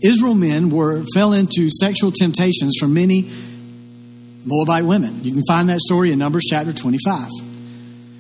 Israel 0.04 0.36
men 0.36 0.70
were 0.70 1.04
fell 1.14 1.34
into 1.34 1.70
sexual 1.70 2.12
temptations 2.12 2.76
from 2.80 2.94
many 2.94 3.30
Moabite 4.46 4.86
women. 4.86 5.24
You 5.24 5.34
can 5.34 5.44
find 5.48 5.70
that 5.70 5.80
story 5.80 6.12
in 6.12 6.20
Numbers 6.20 6.46
chapter 6.50 6.72
25. 6.72 7.47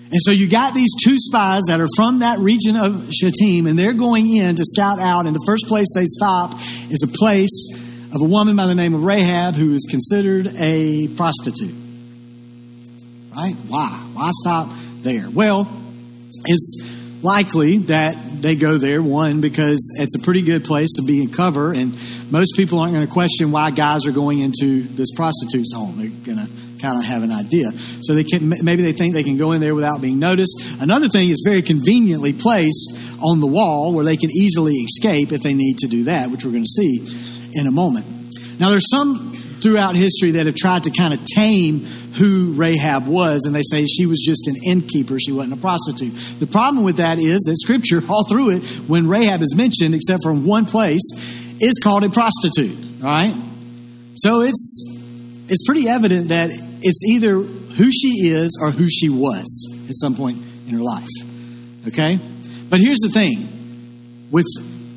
And 0.09 0.21
so 0.21 0.31
you 0.31 0.49
got 0.49 0.73
these 0.73 0.93
two 1.03 1.17
spies 1.17 1.63
that 1.67 1.81
are 1.81 1.87
from 1.97 2.19
that 2.19 2.39
region 2.39 2.77
of 2.77 3.09
Shittim, 3.11 3.67
and 3.67 3.77
they're 3.77 3.93
going 3.93 4.33
in 4.33 4.55
to 4.55 4.63
scout 4.63 4.99
out. 4.99 5.25
And 5.25 5.35
the 5.35 5.43
first 5.45 5.67
place 5.67 5.87
they 5.93 6.05
stop 6.05 6.53
is 6.89 7.03
a 7.03 7.17
place 7.17 7.69
of 8.15 8.21
a 8.21 8.25
woman 8.25 8.55
by 8.55 8.67
the 8.67 8.75
name 8.75 8.93
of 8.93 9.03
Rahab 9.03 9.55
who 9.55 9.73
is 9.73 9.85
considered 9.89 10.47
a 10.57 11.09
prostitute. 11.09 11.75
Right? 13.35 13.55
Why? 13.67 13.89
Why 14.13 14.31
stop 14.31 14.69
there? 15.01 15.29
Well, 15.29 15.67
it's 16.45 17.21
likely 17.21 17.79
that 17.79 18.15
they 18.41 18.55
go 18.55 18.77
there, 18.77 19.01
one, 19.01 19.41
because 19.41 19.93
it's 19.99 20.15
a 20.15 20.19
pretty 20.23 20.41
good 20.41 20.63
place 20.63 20.93
to 20.93 21.03
be 21.03 21.21
in 21.21 21.33
cover, 21.33 21.73
and 21.73 21.91
most 22.31 22.55
people 22.55 22.79
aren't 22.79 22.93
going 22.93 23.05
to 23.05 23.11
question 23.11 23.51
why 23.51 23.71
guys 23.71 24.07
are 24.07 24.11
going 24.13 24.39
into 24.39 24.83
this 24.83 25.11
prostitute's 25.15 25.73
home. 25.73 25.97
They're 25.97 26.07
going 26.07 26.45
to 26.45 26.51
kind 26.81 26.97
of 26.97 27.05
have 27.05 27.23
an 27.23 27.31
idea. 27.31 27.71
So 28.01 28.13
they 28.13 28.23
can 28.23 28.53
maybe 28.63 28.83
they 28.83 28.93
think 28.93 29.13
they 29.13 29.23
can 29.23 29.37
go 29.37 29.51
in 29.51 29.61
there 29.61 29.75
without 29.75 30.01
being 30.01 30.19
noticed. 30.19 30.63
Another 30.79 31.07
thing 31.09 31.29
is 31.29 31.41
very 31.45 31.61
conveniently 31.61 32.33
placed 32.33 32.99
on 33.21 33.39
the 33.39 33.47
wall 33.47 33.93
where 33.93 34.05
they 34.05 34.17
can 34.17 34.29
easily 34.31 34.73
escape 34.73 35.31
if 35.31 35.41
they 35.41 35.53
need 35.53 35.79
to 35.79 35.87
do 35.87 36.05
that, 36.05 36.29
which 36.29 36.45
we're 36.45 36.51
going 36.51 36.63
to 36.63 36.69
see 36.69 37.49
in 37.53 37.67
a 37.67 37.71
moment. 37.71 38.05
Now 38.59 38.69
there's 38.69 38.89
some 38.89 39.33
throughout 39.61 39.95
history 39.95 40.31
that 40.31 40.45
have 40.45 40.55
tried 40.55 40.83
to 40.83 40.91
kind 40.91 41.13
of 41.13 41.23
tame 41.25 41.79
who 42.17 42.53
Rahab 42.53 43.07
was, 43.07 43.43
and 43.45 43.55
they 43.55 43.61
say 43.61 43.85
she 43.85 44.05
was 44.05 44.23
just 44.25 44.47
an 44.47 44.55
innkeeper, 44.65 45.19
she 45.19 45.31
wasn't 45.31 45.53
a 45.53 45.61
prostitute. 45.61 46.13
The 46.39 46.47
problem 46.47 46.83
with 46.83 46.97
that 46.97 47.19
is 47.19 47.41
that 47.41 47.57
Scripture, 47.57 48.01
all 48.09 48.27
through 48.27 48.57
it, 48.57 48.63
when 48.87 49.07
Rahab 49.07 49.41
is 49.41 49.55
mentioned, 49.55 49.93
except 49.93 50.23
for 50.23 50.33
one 50.33 50.65
place, 50.65 51.03
is 51.59 51.79
called 51.83 52.03
a 52.03 52.09
prostitute. 52.09 52.77
right? 53.01 53.35
so 54.15 54.41
it's 54.41 54.83
it's 55.47 55.65
pretty 55.65 55.87
evident 55.87 56.29
that 56.29 56.49
it's 56.81 57.03
either 57.07 57.39
who 57.39 57.91
she 57.91 58.29
is 58.29 58.57
or 58.61 58.71
who 58.71 58.87
she 58.89 59.09
was 59.09 59.45
at 59.89 59.95
some 59.95 60.15
point 60.15 60.39
in 60.67 60.73
her 60.73 60.83
life. 60.83 61.07
Okay? 61.87 62.19
But 62.69 62.79
here's 62.79 62.99
the 62.99 63.09
thing 63.09 63.47
with 64.31 64.45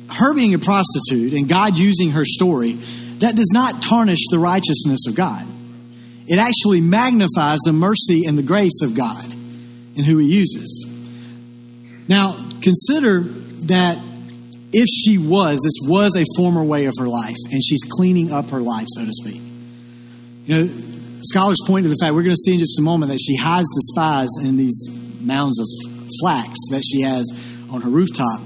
her 0.09 0.33
being 0.33 0.53
a 0.53 0.59
prostitute 0.59 1.33
and 1.33 1.47
God 1.47 1.77
using 1.77 2.11
her 2.11 2.25
story, 2.25 2.73
that 3.19 3.35
does 3.35 3.51
not 3.53 3.81
tarnish 3.81 4.19
the 4.29 4.39
righteousness 4.39 5.07
of 5.07 5.15
God. 5.15 5.45
It 6.27 6.37
actually 6.37 6.81
magnifies 6.81 7.59
the 7.65 7.73
mercy 7.73 8.25
and 8.25 8.37
the 8.37 8.43
grace 8.43 8.81
of 8.81 8.95
God 8.95 9.23
and 9.23 10.05
who 10.05 10.17
He 10.17 10.27
uses. 10.27 10.85
Now, 12.07 12.33
consider 12.61 13.21
that 13.67 13.97
if 14.73 14.87
she 14.87 15.17
was, 15.17 15.59
this 15.63 15.89
was 15.89 16.15
a 16.17 16.25
former 16.35 16.63
way 16.63 16.85
of 16.85 16.93
her 16.99 17.07
life, 17.07 17.35
and 17.51 17.61
she's 17.63 17.81
cleaning 17.89 18.31
up 18.31 18.49
her 18.49 18.59
life, 18.59 18.87
so 18.89 19.05
to 19.05 19.11
speak. 19.11 19.41
You 20.45 20.55
know, 20.55 20.73
scholars 21.23 21.57
point 21.67 21.83
to 21.83 21.89
the 21.89 21.97
fact, 22.01 22.13
we're 22.13 22.23
going 22.23 22.35
to 22.35 22.41
see 22.43 22.53
in 22.53 22.59
just 22.59 22.79
a 22.79 22.81
moment, 22.81 23.11
that 23.11 23.19
she 23.19 23.35
hides 23.35 23.67
the 23.67 23.81
spies 23.93 24.29
in 24.43 24.57
these 24.57 24.87
mounds 25.21 25.59
of 25.59 25.67
flax 26.19 26.49
that 26.71 26.83
she 26.83 27.01
has 27.01 27.29
on 27.71 27.81
her 27.81 27.89
rooftop. 27.89 28.41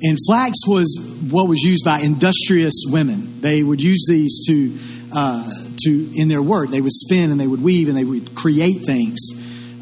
And 0.00 0.16
flax 0.26 0.58
was 0.66 1.18
what 1.30 1.48
was 1.48 1.62
used 1.62 1.84
by 1.84 2.00
industrious 2.00 2.84
women. 2.86 3.40
They 3.40 3.62
would 3.62 3.80
use 3.80 4.06
these 4.08 4.46
to, 4.46 4.78
uh, 5.12 5.50
to 5.84 6.10
in 6.14 6.28
their 6.28 6.42
work. 6.42 6.70
They 6.70 6.80
would 6.80 6.92
spin 6.92 7.30
and 7.30 7.40
they 7.40 7.46
would 7.46 7.62
weave 7.62 7.88
and 7.88 7.96
they 7.96 8.04
would 8.04 8.34
create 8.34 8.86
things 8.86 9.18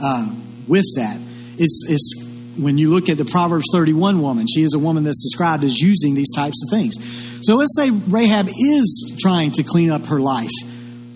uh, 0.02 0.35
with 0.66 0.87
that. 0.97 1.21
It's, 1.59 1.87
it's 1.88 2.26
when 2.59 2.78
you 2.78 2.90
look 2.90 3.11
at 3.11 3.18
the 3.18 3.26
Proverbs 3.26 3.66
31 3.73 4.21
woman, 4.23 4.47
she 4.47 4.62
is 4.62 4.73
a 4.73 4.78
woman 4.78 5.04
that's 5.04 5.23
described 5.23 5.64
as 5.64 5.78
using 5.78 6.14
these 6.14 6.30
types 6.35 6.64
of 6.64 6.71
things. 6.71 6.95
So 7.42 7.56
let's 7.56 7.76
say 7.76 7.90
Rahab 7.90 8.47
is 8.49 9.18
trying 9.21 9.52
to 9.52 9.62
clean 9.62 9.90
up 9.90 10.06
her 10.06 10.21
life. 10.21 10.50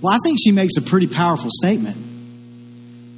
Well, 0.00 0.12
I 0.12 0.18
think 0.24 0.38
she 0.42 0.52
makes 0.52 0.76
a 0.76 0.82
pretty 0.82 1.06
powerful 1.06 1.50
statement. 1.50 1.96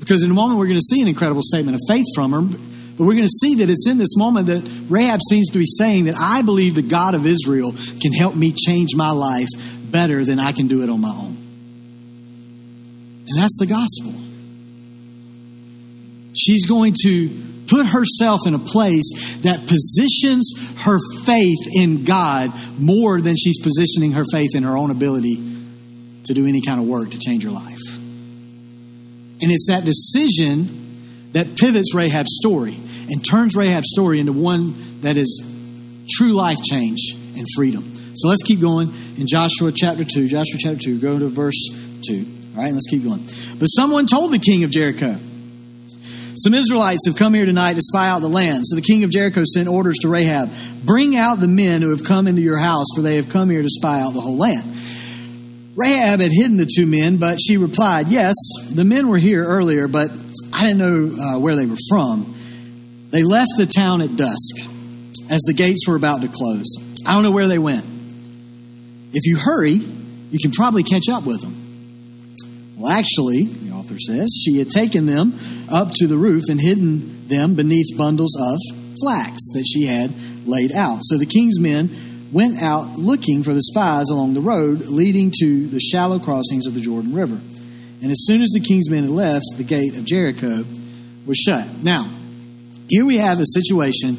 Because 0.00 0.24
in 0.24 0.30
a 0.30 0.34
moment, 0.34 0.58
we're 0.58 0.66
going 0.66 0.80
to 0.80 0.84
see 0.84 1.00
an 1.00 1.06
incredible 1.06 1.42
statement 1.44 1.76
of 1.76 1.80
faith 1.86 2.06
from 2.14 2.32
her. 2.32 2.40
But 2.42 3.04
we're 3.04 3.14
going 3.14 3.26
to 3.26 3.38
see 3.40 3.56
that 3.56 3.70
it's 3.70 3.88
in 3.88 3.98
this 3.98 4.16
moment 4.16 4.48
that 4.48 4.68
Rahab 4.88 5.20
seems 5.28 5.48
to 5.50 5.58
be 5.58 5.64
saying 5.64 6.06
that 6.06 6.16
I 6.20 6.42
believe 6.42 6.74
the 6.74 6.82
God 6.82 7.14
of 7.14 7.24
Israel 7.24 7.72
can 8.00 8.12
help 8.12 8.34
me 8.34 8.52
change 8.52 8.96
my 8.96 9.12
life 9.12 9.48
better 9.90 10.24
than 10.24 10.40
I 10.40 10.50
can 10.52 10.66
do 10.66 10.82
it 10.82 10.90
on 10.90 11.00
my 11.00 11.10
own. 11.10 11.36
And 13.28 13.38
that's 13.38 13.58
the 13.60 13.66
gospel. 13.66 14.12
She's 16.34 16.66
going 16.66 16.94
to 17.04 17.30
put 17.68 17.86
herself 17.86 18.40
in 18.46 18.54
a 18.54 18.58
place 18.58 19.38
that 19.42 19.60
positions 19.68 20.52
her 20.80 20.98
faith 21.24 21.58
in 21.76 22.04
God 22.04 22.50
more 22.78 23.20
than 23.20 23.36
she's 23.36 23.62
positioning 23.62 24.12
her 24.12 24.24
faith 24.32 24.56
in 24.56 24.64
her 24.64 24.76
own 24.76 24.90
ability 24.90 25.51
to 26.24 26.34
do 26.34 26.46
any 26.46 26.60
kind 26.62 26.80
of 26.80 26.86
work 26.86 27.10
to 27.10 27.18
change 27.18 27.42
your 27.42 27.52
life. 27.52 27.80
And 29.40 29.50
it's 29.50 29.66
that 29.68 29.84
decision 29.84 31.30
that 31.32 31.56
pivots 31.56 31.94
Rahab's 31.94 32.36
story 32.40 32.76
and 33.10 33.24
turns 33.24 33.56
Rahab's 33.56 33.90
story 33.90 34.20
into 34.20 34.32
one 34.32 34.74
that 35.00 35.16
is 35.16 35.48
true 36.10 36.32
life 36.32 36.58
change 36.62 37.14
and 37.36 37.46
freedom. 37.56 37.82
So 38.14 38.28
let's 38.28 38.42
keep 38.42 38.60
going 38.60 38.92
in 39.16 39.26
Joshua 39.26 39.72
chapter 39.72 40.04
2. 40.04 40.28
Joshua 40.28 40.58
chapter 40.60 40.78
2, 40.78 41.00
go 41.00 41.18
to 41.18 41.28
verse 41.28 41.68
2. 42.06 42.26
All 42.54 42.62
right, 42.62 42.72
let's 42.72 42.86
keep 42.88 43.02
going. 43.02 43.24
But 43.58 43.66
someone 43.66 44.06
told 44.06 44.32
the 44.32 44.38
king 44.38 44.64
of 44.64 44.70
Jericho, 44.70 45.16
Some 46.36 46.54
Israelites 46.54 47.06
have 47.06 47.16
come 47.16 47.34
here 47.34 47.46
tonight 47.46 47.74
to 47.74 47.80
spy 47.80 48.08
out 48.08 48.20
the 48.20 48.28
land. 48.28 48.64
So 48.66 48.76
the 48.76 48.82
king 48.82 49.04
of 49.04 49.10
Jericho 49.10 49.42
sent 49.44 49.68
orders 49.68 49.98
to 49.98 50.08
Rahab 50.08 50.50
Bring 50.84 51.16
out 51.16 51.40
the 51.40 51.48
men 51.48 51.80
who 51.82 51.90
have 51.90 52.04
come 52.04 52.26
into 52.26 52.42
your 52.42 52.58
house, 52.58 52.86
for 52.94 53.00
they 53.02 53.16
have 53.16 53.28
come 53.28 53.48
here 53.48 53.62
to 53.62 53.68
spy 53.68 54.00
out 54.00 54.12
the 54.12 54.20
whole 54.20 54.36
land. 54.36 54.64
Rahab 55.74 56.20
had 56.20 56.30
hidden 56.32 56.58
the 56.58 56.66
two 56.66 56.86
men, 56.86 57.16
but 57.16 57.38
she 57.40 57.56
replied, 57.56 58.08
Yes, 58.08 58.34
the 58.70 58.84
men 58.84 59.08
were 59.08 59.18
here 59.18 59.44
earlier, 59.44 59.88
but 59.88 60.10
I 60.52 60.64
didn't 60.64 60.78
know 60.78 61.22
uh, 61.22 61.38
where 61.38 61.56
they 61.56 61.66
were 61.66 61.78
from. 61.88 62.34
They 63.10 63.22
left 63.22 63.52
the 63.56 63.66
town 63.66 64.02
at 64.02 64.16
dusk 64.16 64.56
as 65.30 65.40
the 65.46 65.54
gates 65.54 65.88
were 65.88 65.96
about 65.96 66.22
to 66.22 66.28
close. 66.28 66.66
I 67.06 67.14
don't 67.14 67.22
know 67.22 67.30
where 67.30 67.48
they 67.48 67.58
went. 67.58 67.84
If 69.12 69.26
you 69.26 69.38
hurry, 69.38 69.72
you 69.74 70.38
can 70.40 70.50
probably 70.50 70.82
catch 70.82 71.08
up 71.10 71.24
with 71.24 71.40
them. 71.40 71.56
Well, 72.76 72.90
actually, 72.90 73.44
the 73.44 73.74
author 73.74 73.98
says, 73.98 74.30
she 74.44 74.58
had 74.58 74.70
taken 74.70 75.06
them 75.06 75.38
up 75.70 75.90
to 75.96 76.06
the 76.06 76.16
roof 76.16 76.44
and 76.48 76.60
hidden 76.60 77.28
them 77.28 77.54
beneath 77.54 77.96
bundles 77.96 78.36
of 78.40 78.58
flax 79.00 79.36
that 79.54 79.66
she 79.66 79.86
had 79.86 80.12
laid 80.46 80.72
out. 80.72 81.00
So 81.02 81.18
the 81.18 81.26
king's 81.26 81.60
men 81.60 81.90
went 82.32 82.60
out 82.62 82.96
looking 82.96 83.42
for 83.42 83.52
the 83.52 83.62
spies 83.62 84.08
along 84.08 84.34
the 84.34 84.40
road 84.40 84.86
leading 84.86 85.30
to 85.38 85.66
the 85.68 85.78
shallow 85.78 86.18
crossings 86.18 86.66
of 86.66 86.74
the 86.74 86.80
Jordan 86.80 87.14
River. 87.14 87.38
And 88.02 88.10
as 88.10 88.24
soon 88.24 88.42
as 88.42 88.50
the 88.50 88.60
king's 88.60 88.90
men 88.90 89.04
had 89.04 89.12
left, 89.12 89.44
the 89.56 89.64
gate 89.64 89.96
of 89.96 90.04
Jericho 90.04 90.64
was 91.26 91.36
shut. 91.36 91.68
Now, 91.82 92.10
here 92.88 93.04
we 93.04 93.18
have 93.18 93.38
a 93.38 93.46
situation 93.46 94.16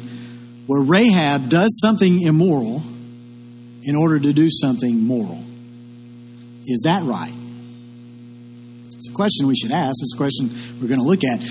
where 0.66 0.80
Rahab 0.80 1.50
does 1.50 1.78
something 1.80 2.22
immoral 2.22 2.82
in 3.82 3.96
order 3.96 4.18
to 4.18 4.32
do 4.32 4.48
something 4.50 5.02
moral. 5.02 5.44
Is 6.66 6.82
that 6.84 7.02
right? 7.02 7.34
It's 8.86 9.10
a 9.10 9.14
question 9.14 9.46
we 9.46 9.56
should 9.56 9.72
ask. 9.72 9.96
It's 10.00 10.14
a 10.14 10.16
question 10.16 10.50
we're 10.80 10.88
going 10.88 11.00
to 11.00 11.06
look 11.06 11.24
at. 11.24 11.42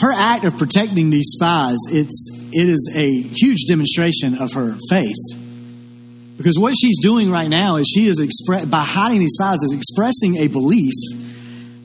Her 0.00 0.12
act 0.12 0.44
of 0.44 0.56
protecting 0.56 1.10
these 1.10 1.30
spies, 1.32 1.78
it's, 1.88 2.28
it 2.52 2.68
is 2.68 2.94
a 2.96 3.22
huge 3.22 3.64
demonstration 3.66 4.40
of 4.40 4.52
her 4.52 4.76
faith. 4.88 5.41
Because 6.36 6.58
what 6.58 6.74
she's 6.80 6.98
doing 7.00 7.30
right 7.30 7.48
now 7.48 7.76
is 7.76 7.86
she 7.88 8.06
is 8.06 8.20
expre- 8.20 8.68
by 8.68 8.84
hiding 8.84 9.20
these 9.20 9.34
spies 9.34 9.58
is 9.62 9.74
expressing 9.74 10.36
a 10.36 10.48
belief 10.48 10.92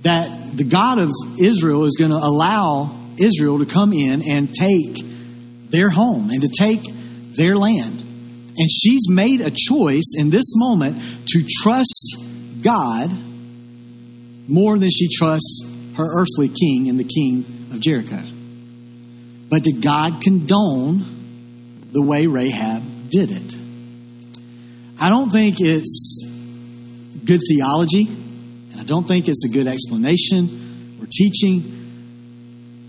that 0.04 0.28
the 0.56 0.64
God 0.64 1.00
of 1.00 1.12
Israel 1.42 1.86
is 1.86 1.96
going 1.98 2.12
to 2.12 2.18
allow 2.18 2.92
Israel 3.20 3.60
to 3.60 3.66
come 3.66 3.94
in 3.94 4.22
and 4.28 4.54
take 4.54 4.98
their 5.70 5.90
home 5.90 6.30
and 6.30 6.42
to 6.42 6.50
take 6.50 6.82
their 7.36 7.56
land. 7.56 8.04
And 8.58 8.72
she's 8.72 9.10
made 9.10 9.42
a 9.42 9.52
choice 9.52 10.16
in 10.18 10.30
this 10.30 10.54
moment 10.56 10.98
to 11.28 11.44
trust 11.62 12.18
God 12.62 13.12
more 14.48 14.80
than 14.80 14.90
she 14.90 15.10
trusts 15.12 15.74
her 15.98 16.22
earthly 16.22 16.48
king 16.48 16.90
and 16.90 17.00
the 17.00 17.04
king 17.04 17.40
of 17.72 17.80
Jericho. 17.80 18.22
But 19.50 19.64
did 19.64 19.82
God 19.82 20.22
condone 20.22 21.04
the 21.92 22.02
way 22.02 22.28
Rahab 22.28 23.10
did 23.10 23.32
it? 23.32 23.56
I 25.00 25.10
don't 25.10 25.30
think 25.30 25.58
it's 25.60 26.26
good 27.24 27.42
theology 27.48 28.08
and 28.08 28.80
I 28.80 28.84
don't 28.84 29.08
think 29.08 29.28
it's 29.28 29.46
a 29.46 29.50
good 29.50 29.68
explanation 29.68 30.98
or 31.00 31.08
teaching 31.12 31.62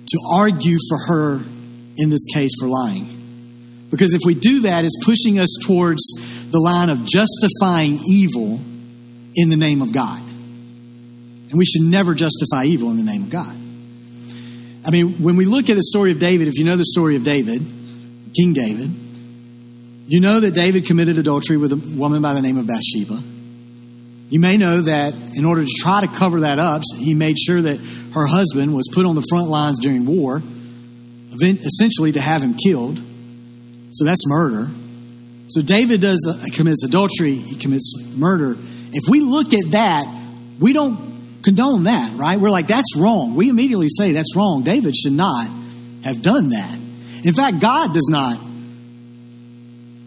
to 0.07 0.19
argue 0.31 0.79
for 0.89 0.99
her 1.09 1.41
in 1.97 2.11
this 2.11 2.25
case 2.33 2.53
for 2.61 2.69
lying. 2.69 3.07
Because 3.91 4.15
if 4.15 4.21
we 4.25 4.35
do 4.35 4.63
that, 4.63 4.85
it's 4.85 5.05
pushing 5.05 5.39
us 5.39 5.55
towards 5.65 6.03
the 6.51 6.61
line 6.61 6.89
of 6.89 7.05
justifying 7.05 7.99
evil 8.09 8.61
in 9.35 9.51
the 9.51 9.57
name 9.57 9.83
of 9.83 9.93
God. 9.93 10.21
And 10.21 11.59
we 11.59 11.65
should 11.65 11.83
never 11.83 12.15
justify 12.15 12.65
evil 12.65 12.91
in 12.91 12.97
the 12.97 13.03
name 13.03 13.25
of 13.25 13.31
God. 13.31 13.55
I 14.87 14.91
mean, 14.91 15.23
when 15.23 15.37
we 15.37 15.45
look 15.45 15.69
at 15.69 15.75
the 15.75 15.83
story 15.83 16.13
of 16.13 16.19
David, 16.19 16.49
if 16.49 16.59
you 16.59 16.65
know 16.65 16.77
the 16.77 16.85
story 16.85 17.17
of 17.17 17.25
David, 17.25 17.61
King 18.35 18.53
David, 18.53 18.91
you 20.09 20.21
know 20.21 20.41
that 20.41 20.55
David 20.55 20.87
committed 20.87 21.19
adultery 21.19 21.59
with 21.59 21.71
a 21.71 21.77
woman 21.77 22.23
by 22.23 22.33
the 22.33 22.41
name 22.41 22.57
of 22.57 22.67
Bathsheba. 22.67 23.23
You 24.31 24.41
may 24.41 24.57
know 24.57 24.81
that 24.81 25.13
in 25.35 25.45
order 25.45 25.63
to 25.63 25.71
try 25.71 26.01
to 26.01 26.09
cover 26.09 26.41
that 26.41 26.59
up, 26.59 26.81
he 26.99 27.13
made 27.13 27.39
sure 27.39 27.61
that 27.61 27.79
her 28.15 28.27
husband 28.27 28.75
was 28.75 28.89
put 28.91 29.05
on 29.05 29.17
the 29.17 29.23
front 29.29 29.51
lines 29.51 29.79
during 29.81 30.07
war, 30.07 30.43
essentially 31.43 32.13
to 32.13 32.23
have 32.23 32.43
him 32.43 32.55
killed. 32.55 32.99
So 33.91 34.07
that's 34.07 34.27
murder. 34.27 34.71
So 35.49 35.61
David 35.61 36.01
does 36.01 36.27
uh, 36.27 36.43
commits 36.55 36.85
adultery, 36.85 37.35
he 37.35 37.57
commits 37.57 37.93
murder. 38.17 38.57
If 38.93 39.11
we 39.11 39.21
look 39.21 39.53
at 39.53 39.73
that, 39.73 40.07
we 40.59 40.73
don't 40.73 41.43
condone 41.43 41.85
that, 41.85 42.15
right? 42.19 42.41
We're 42.41 42.51
like, 42.51 42.67
that's 42.67 42.97
wrong. 42.97 43.35
We 43.35 43.51
immediately 43.51 43.89
say 43.91 44.13
that's 44.13 44.35
wrong. 44.35 44.63
David 44.63 44.97
should 44.97 45.13
not 45.13 45.49
have 46.05 46.23
done 46.23 46.49
that. 46.49 46.79
In 47.25 47.35
fact, 47.35 47.61
God 47.61 47.93
does 47.93 48.09
not 48.11 48.48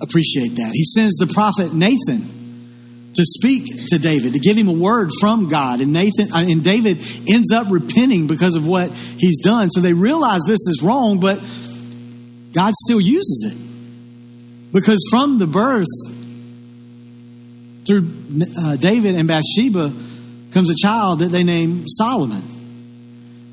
appreciate 0.02 0.56
that. 0.56 0.72
He 0.74 0.84
sends 0.84 1.18
the 1.18 1.28
prophet 1.28 1.74
Nathan 1.74 2.42
to 3.14 3.26
speak 3.26 3.66
to 3.88 4.00
David, 4.00 4.34
to 4.34 4.40
give 4.40 4.58
him 4.58 4.68
a 4.68 4.74
word 4.74 5.10
from 5.20 5.50
God. 5.50 5.82
And 5.82 5.92
Nathan 5.94 6.32
uh, 6.34 6.40
and 6.40 6.64
David 6.64 6.98
ends 7.28 7.52
up 7.52 7.68
repenting 7.70 8.28
because 8.28 8.56
of 8.56 8.66
what 8.66 8.92
he's 8.92 9.42
done. 9.42 9.70
So 9.70 9.82
they 9.82 9.94
realize 9.94 10.42
this 10.48 10.68
is 10.68 10.82
wrong, 10.84 11.20
but 11.20 11.40
God 12.54 12.74
still 12.86 13.02
uses 13.02 13.52
it. 13.52 14.74
Because 14.74 15.06
from 15.10 15.40
the 15.40 15.48
birth 15.48 15.88
through 17.86 18.10
uh, 18.58 18.78
David 18.78 19.16
and 19.16 19.28
Bathsheba 19.28 19.92
comes 20.54 20.70
a 20.70 20.76
child 20.76 21.20
that 21.20 21.32
they 21.32 21.44
name 21.44 21.88
Solomon. 21.88 22.44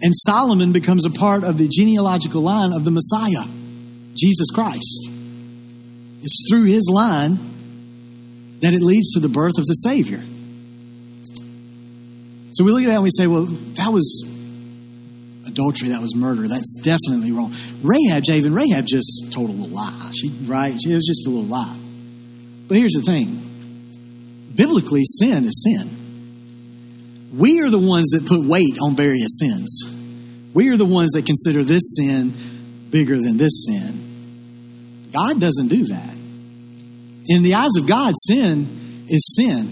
And 0.00 0.12
Solomon 0.14 0.71
becomes 0.73 1.05
a 1.05 1.11
part 1.11 1.43
of 1.43 1.59
the 1.59 1.67
genealogical 1.67 2.43
line 2.43 2.73
of 2.73 2.85
the 2.85 2.93
Messiah, 2.93 3.45
Jesus 4.14 4.50
Christ. 4.55 5.11
It's 6.22 6.46
through 6.50 6.64
his 6.64 6.90
line 6.92 7.38
that 8.60 8.75
it 8.75 8.82
leads 8.82 9.12
to 9.12 9.20
the 9.20 9.28
birth 9.28 9.58
of 9.58 9.66
the 9.66 9.75
Savior. 9.75 10.20
So 12.50 12.64
we 12.64 12.72
look 12.72 12.82
at 12.82 12.87
that 12.87 12.94
and 12.94 13.04
we 13.04 13.10
say, 13.16 13.26
well, 13.26 13.44
that 13.44 13.92
was 13.92 14.34
adultery, 15.46 15.90
that 15.90 16.00
was 16.00 16.16
murder. 16.16 16.48
That's 16.48 16.80
definitely 16.82 17.30
wrong. 17.32 17.54
Rahab, 17.82 18.25
Javen, 18.25 18.54
Rahab 18.54 18.84
just 18.87 19.32
told 19.32 19.50
a 19.50 19.52
little 19.52 19.68
lie. 19.68 20.10
She, 20.12 20.28
right? 20.44 20.75
It 20.75 20.94
was 20.94 21.06
just 21.06 21.26
a 21.26 21.30
little 21.30 21.48
lie. 21.48 21.76
But 22.66 22.76
here's 22.76 22.92
the 22.92 23.02
thing 23.02 23.44
biblically, 24.54 25.04
sin 25.04 25.44
is 25.44 25.64
sin. 25.64 25.88
We 27.32 27.60
are 27.60 27.70
the 27.70 27.78
ones 27.78 28.08
that 28.08 28.26
put 28.26 28.40
weight 28.40 28.76
on 28.82 28.96
various 28.96 29.38
sins. 29.38 29.94
We 30.54 30.70
are 30.70 30.76
the 30.76 30.87
ones 30.87 31.12
that 31.12 31.26
consider 31.26 31.62
this 31.62 31.96
sin 31.96 32.32
bigger 32.90 33.20
than 33.20 33.37
this 33.37 33.66
sin. 33.66 34.08
God 35.12 35.41
doesn't 35.41 35.69
do 35.69 35.85
that. 35.87 36.15
In 37.27 37.43
the 37.43 37.55
eyes 37.55 37.77
of 37.79 37.87
God, 37.87 38.15
sin 38.17 38.67
is 39.09 39.35
sin. 39.37 39.67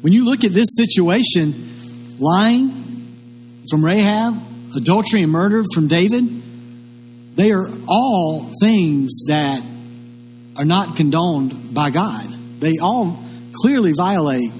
When 0.00 0.12
you 0.12 0.24
look 0.24 0.44
at 0.44 0.52
this 0.52 0.68
situation, 0.76 1.54
lying 2.18 2.70
from 3.70 3.84
Rahab, 3.84 4.36
adultery 4.76 5.22
and 5.22 5.32
murder 5.32 5.64
from 5.74 5.88
David, 5.88 6.24
they 7.36 7.50
are 7.52 7.68
all 7.88 8.50
things 8.60 9.24
that 9.28 9.62
are 10.56 10.64
not 10.64 10.96
condoned 10.96 11.74
by 11.74 11.90
God. 11.90 12.26
They 12.60 12.78
all 12.80 13.18
clearly 13.54 13.92
violate 13.92 14.50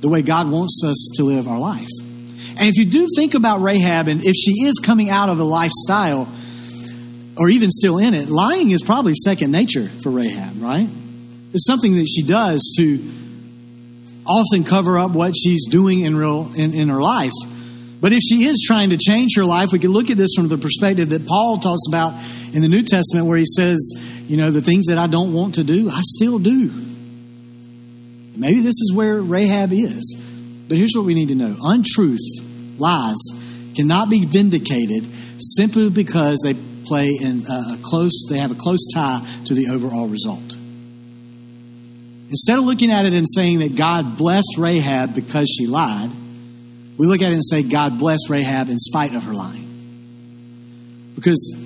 the 0.00 0.08
way 0.08 0.22
God 0.22 0.50
wants 0.50 0.82
us 0.84 1.12
to 1.16 1.24
live 1.24 1.46
our 1.46 1.58
life. 1.58 1.88
And 2.58 2.68
if 2.68 2.76
you 2.76 2.84
do 2.84 3.06
think 3.16 3.34
about 3.34 3.60
Rahab 3.60 4.08
and 4.08 4.20
if 4.22 4.34
she 4.34 4.52
is 4.64 4.74
coming 4.82 5.08
out 5.08 5.28
of 5.28 5.38
a 5.38 5.44
lifestyle 5.44 6.28
or 7.36 7.48
even 7.48 7.70
still 7.70 7.98
in 7.98 8.14
it, 8.14 8.28
lying 8.28 8.70
is 8.70 8.82
probably 8.82 9.14
second 9.14 9.50
nature 9.50 9.88
for 10.02 10.10
Rahab, 10.10 10.60
right? 10.60 10.88
It's 11.52 11.66
something 11.66 11.94
that 11.94 12.06
she 12.06 12.22
does 12.22 12.74
to 12.78 12.98
often 14.26 14.64
cover 14.64 14.98
up 14.98 15.12
what 15.12 15.34
she's 15.36 15.66
doing 15.68 16.00
in 16.00 16.14
real 16.14 16.50
in, 16.54 16.74
in 16.74 16.88
her 16.88 17.02
life. 17.02 17.32
But 18.00 18.12
if 18.12 18.20
she 18.20 18.44
is 18.44 18.64
trying 18.66 18.90
to 18.90 18.96
change 18.96 19.36
her 19.36 19.44
life, 19.44 19.70
we 19.72 19.78
can 19.78 19.90
look 19.90 20.08
at 20.08 20.16
this 20.16 20.30
from 20.34 20.48
the 20.48 20.56
perspective 20.56 21.10
that 21.10 21.26
Paul 21.26 21.58
talks 21.58 21.82
about 21.88 22.14
in 22.54 22.62
the 22.62 22.68
New 22.68 22.82
Testament, 22.82 23.26
where 23.26 23.36
he 23.36 23.44
says, 23.44 23.78
you 24.26 24.36
know, 24.38 24.50
the 24.50 24.62
things 24.62 24.86
that 24.86 24.96
I 24.96 25.06
don't 25.06 25.34
want 25.34 25.56
to 25.56 25.64
do, 25.64 25.90
I 25.90 26.00
still 26.00 26.38
do. 26.38 26.70
Maybe 28.36 28.60
this 28.60 28.80
is 28.80 28.92
where 28.94 29.20
Rahab 29.20 29.72
is. 29.72 30.16
But 30.66 30.78
here's 30.78 30.92
what 30.94 31.04
we 31.04 31.14
need 31.14 31.28
to 31.28 31.34
know 31.34 31.56
untruth, 31.62 32.20
lies, 32.78 33.18
cannot 33.74 34.08
be 34.08 34.24
vindicated 34.24 35.06
simply 35.38 35.90
because 35.90 36.40
they 36.44 36.54
play 36.90 37.16
in 37.22 37.46
a 37.46 37.78
close, 37.82 38.26
they 38.28 38.38
have 38.38 38.50
a 38.50 38.56
close 38.56 38.88
tie 38.92 39.24
to 39.44 39.54
the 39.54 39.68
overall 39.68 40.08
result. 40.08 40.56
Instead 42.28 42.58
of 42.58 42.64
looking 42.64 42.90
at 42.90 43.06
it 43.06 43.12
and 43.12 43.26
saying 43.32 43.60
that 43.60 43.76
God 43.76 44.18
blessed 44.18 44.56
Rahab 44.58 45.14
because 45.14 45.48
she 45.56 45.68
lied, 45.68 46.10
we 46.98 47.06
look 47.06 47.22
at 47.22 47.30
it 47.30 47.34
and 47.34 47.44
say 47.44 47.62
God 47.62 47.96
blessed 48.00 48.28
Rahab 48.28 48.68
in 48.68 48.78
spite 48.78 49.14
of 49.14 49.22
her 49.22 49.32
lying. 49.32 51.12
Because 51.14 51.56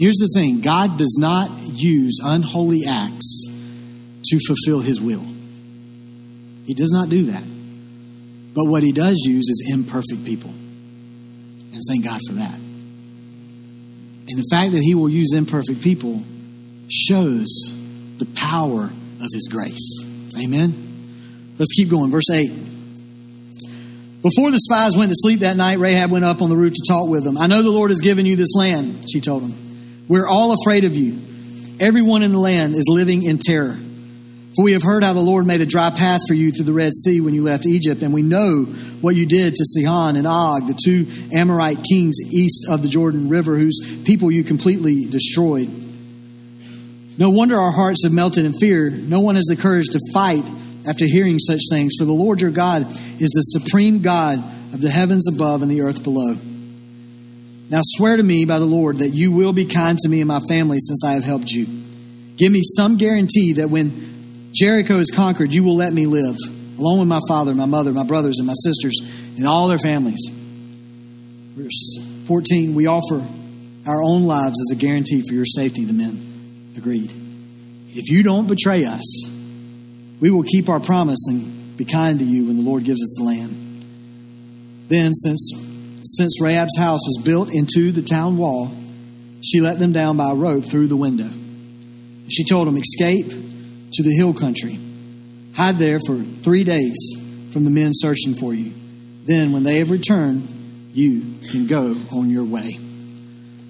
here's 0.00 0.16
the 0.16 0.30
thing 0.34 0.62
God 0.62 0.98
does 0.98 1.16
not 1.20 1.50
use 1.62 2.18
unholy 2.20 2.82
acts 2.88 3.46
to 4.24 4.38
fulfill 4.48 4.80
his 4.80 5.00
will. 5.00 5.24
He 6.66 6.74
does 6.74 6.90
not 6.90 7.08
do 7.08 7.26
that. 7.26 7.44
But 8.52 8.64
what 8.64 8.82
he 8.82 8.90
does 8.90 9.22
use 9.24 9.48
is 9.48 9.70
imperfect 9.72 10.24
people. 10.24 10.50
And 10.50 11.80
thank 11.88 12.04
God 12.04 12.20
for 12.26 12.34
that. 12.34 12.58
And 14.30 14.38
the 14.38 14.48
fact 14.48 14.72
that 14.72 14.80
he 14.80 14.94
will 14.94 15.08
use 15.08 15.34
imperfect 15.34 15.82
people 15.82 16.22
shows 16.88 17.48
the 18.18 18.26
power 18.36 18.84
of 18.84 19.28
his 19.32 19.48
grace. 19.50 20.04
Amen. 20.38 20.72
Let's 21.58 21.72
keep 21.72 21.90
going. 21.90 22.12
Verse 22.12 22.30
8. 22.30 22.50
Before 24.22 24.50
the 24.50 24.58
spies 24.58 24.96
went 24.96 25.10
to 25.10 25.16
sleep 25.18 25.40
that 25.40 25.56
night, 25.56 25.78
Rahab 25.78 26.10
went 26.10 26.24
up 26.24 26.42
on 26.42 26.48
the 26.48 26.56
roof 26.56 26.74
to 26.74 26.82
talk 26.86 27.08
with 27.08 27.24
them. 27.24 27.36
I 27.38 27.48
know 27.48 27.62
the 27.62 27.70
Lord 27.70 27.90
has 27.90 28.00
given 28.00 28.24
you 28.24 28.36
this 28.36 28.54
land, 28.54 29.10
she 29.10 29.20
told 29.20 29.42
them. 29.42 30.06
We're 30.08 30.28
all 30.28 30.52
afraid 30.52 30.84
of 30.84 30.96
you. 30.96 31.18
Everyone 31.80 32.22
in 32.22 32.32
the 32.32 32.38
land 32.38 32.74
is 32.74 32.84
living 32.88 33.22
in 33.24 33.38
terror. 33.38 33.78
For 34.56 34.64
we 34.64 34.72
have 34.72 34.82
heard 34.82 35.04
how 35.04 35.12
the 35.12 35.20
Lord 35.20 35.46
made 35.46 35.60
a 35.60 35.66
dry 35.66 35.90
path 35.90 36.22
for 36.26 36.34
you 36.34 36.50
through 36.50 36.64
the 36.64 36.72
Red 36.72 36.92
Sea 36.92 37.20
when 37.20 37.34
you 37.34 37.44
left 37.44 37.66
Egypt, 37.66 38.02
and 38.02 38.12
we 38.12 38.22
know 38.22 38.64
what 39.00 39.14
you 39.14 39.24
did 39.24 39.54
to 39.54 39.64
Sihon 39.64 40.16
and 40.16 40.26
Og, 40.26 40.66
the 40.66 40.78
two 40.84 41.06
Amorite 41.32 41.78
kings 41.88 42.16
east 42.32 42.66
of 42.68 42.82
the 42.82 42.88
Jordan 42.88 43.28
River, 43.28 43.56
whose 43.56 44.02
people 44.04 44.30
you 44.30 44.42
completely 44.42 45.04
destroyed. 45.04 45.70
No 47.16 47.30
wonder 47.30 47.56
our 47.56 47.70
hearts 47.70 48.02
have 48.04 48.12
melted 48.12 48.44
in 48.44 48.52
fear. 48.54 48.90
No 48.90 49.20
one 49.20 49.36
has 49.36 49.44
the 49.44 49.56
courage 49.56 49.86
to 49.92 50.00
fight 50.12 50.44
after 50.88 51.04
hearing 51.06 51.38
such 51.38 51.60
things, 51.70 51.92
for 51.98 52.04
the 52.04 52.12
Lord 52.12 52.40
your 52.40 52.50
God 52.50 52.86
is 52.86 53.30
the 53.30 53.60
supreme 53.60 54.00
God 54.00 54.38
of 54.72 54.80
the 54.80 54.90
heavens 54.90 55.28
above 55.28 55.62
and 55.62 55.70
the 55.70 55.82
earth 55.82 56.02
below. 56.02 56.34
Now 57.68 57.80
swear 57.82 58.16
to 58.16 58.22
me 58.22 58.46
by 58.46 58.58
the 58.58 58.64
Lord 58.64 58.96
that 58.96 59.10
you 59.10 59.30
will 59.30 59.52
be 59.52 59.66
kind 59.66 59.96
to 59.98 60.08
me 60.08 60.20
and 60.20 60.28
my 60.28 60.40
family 60.48 60.78
since 60.80 61.04
I 61.04 61.12
have 61.12 61.22
helped 61.22 61.52
you. 61.52 61.66
Give 62.36 62.50
me 62.50 62.62
some 62.64 62.96
guarantee 62.96 63.52
that 63.54 63.70
when 63.70 64.09
Jericho 64.52 64.98
is 64.98 65.10
conquered, 65.10 65.54
you 65.54 65.64
will 65.64 65.76
let 65.76 65.92
me 65.92 66.06
live, 66.06 66.36
along 66.78 66.98
with 66.98 67.08
my 67.08 67.20
father, 67.28 67.54
my 67.54 67.66
mother, 67.66 67.92
my 67.92 68.04
brothers, 68.04 68.36
and 68.38 68.46
my 68.46 68.54
sisters, 68.64 68.98
and 69.36 69.46
all 69.46 69.68
their 69.68 69.78
families. 69.78 70.20
Verse 71.54 72.26
14 72.26 72.74
We 72.74 72.86
offer 72.86 73.24
our 73.86 74.02
own 74.02 74.24
lives 74.24 74.56
as 74.60 74.76
a 74.76 74.80
guarantee 74.80 75.22
for 75.26 75.34
your 75.34 75.46
safety, 75.46 75.84
the 75.84 75.92
men 75.92 76.74
agreed. 76.76 77.12
If 77.90 78.10
you 78.10 78.22
don't 78.22 78.46
betray 78.46 78.84
us, 78.84 79.30
we 80.20 80.30
will 80.30 80.42
keep 80.42 80.68
our 80.68 80.80
promise 80.80 81.26
and 81.28 81.76
be 81.76 81.84
kind 81.84 82.18
to 82.18 82.24
you 82.24 82.46
when 82.46 82.56
the 82.56 82.62
Lord 82.62 82.84
gives 82.84 83.02
us 83.02 83.14
the 83.18 83.24
land. 83.24 83.56
Then, 84.88 85.14
since 85.14 85.50
since 86.02 86.40
Rahab's 86.40 86.76
house 86.78 87.00
was 87.06 87.22
built 87.24 87.52
into 87.52 87.92
the 87.92 88.02
town 88.02 88.36
wall, 88.36 88.70
she 89.44 89.60
let 89.60 89.78
them 89.78 89.92
down 89.92 90.16
by 90.16 90.30
a 90.30 90.34
rope 90.34 90.64
through 90.64 90.86
the 90.86 90.96
window. 90.96 91.28
She 92.28 92.44
told 92.44 92.68
them, 92.68 92.76
Escape 92.76 93.26
to 94.02 94.08
the 94.08 94.16
hill 94.16 94.32
country. 94.32 94.78
Hide 95.54 95.76
there 95.76 96.00
for 96.06 96.16
three 96.16 96.64
days 96.64 96.96
from 97.52 97.64
the 97.64 97.70
men 97.70 97.90
searching 97.92 98.34
for 98.34 98.54
you. 98.54 98.72
Then, 99.26 99.52
when 99.52 99.62
they 99.62 99.78
have 99.78 99.90
returned, 99.90 100.52
you 100.94 101.22
can 101.50 101.66
go 101.66 101.94
on 102.12 102.30
your 102.30 102.44
way. 102.44 102.78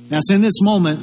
Now, 0.09 0.19
it's 0.19 0.31
in 0.31 0.41
this 0.41 0.61
moment 0.63 1.01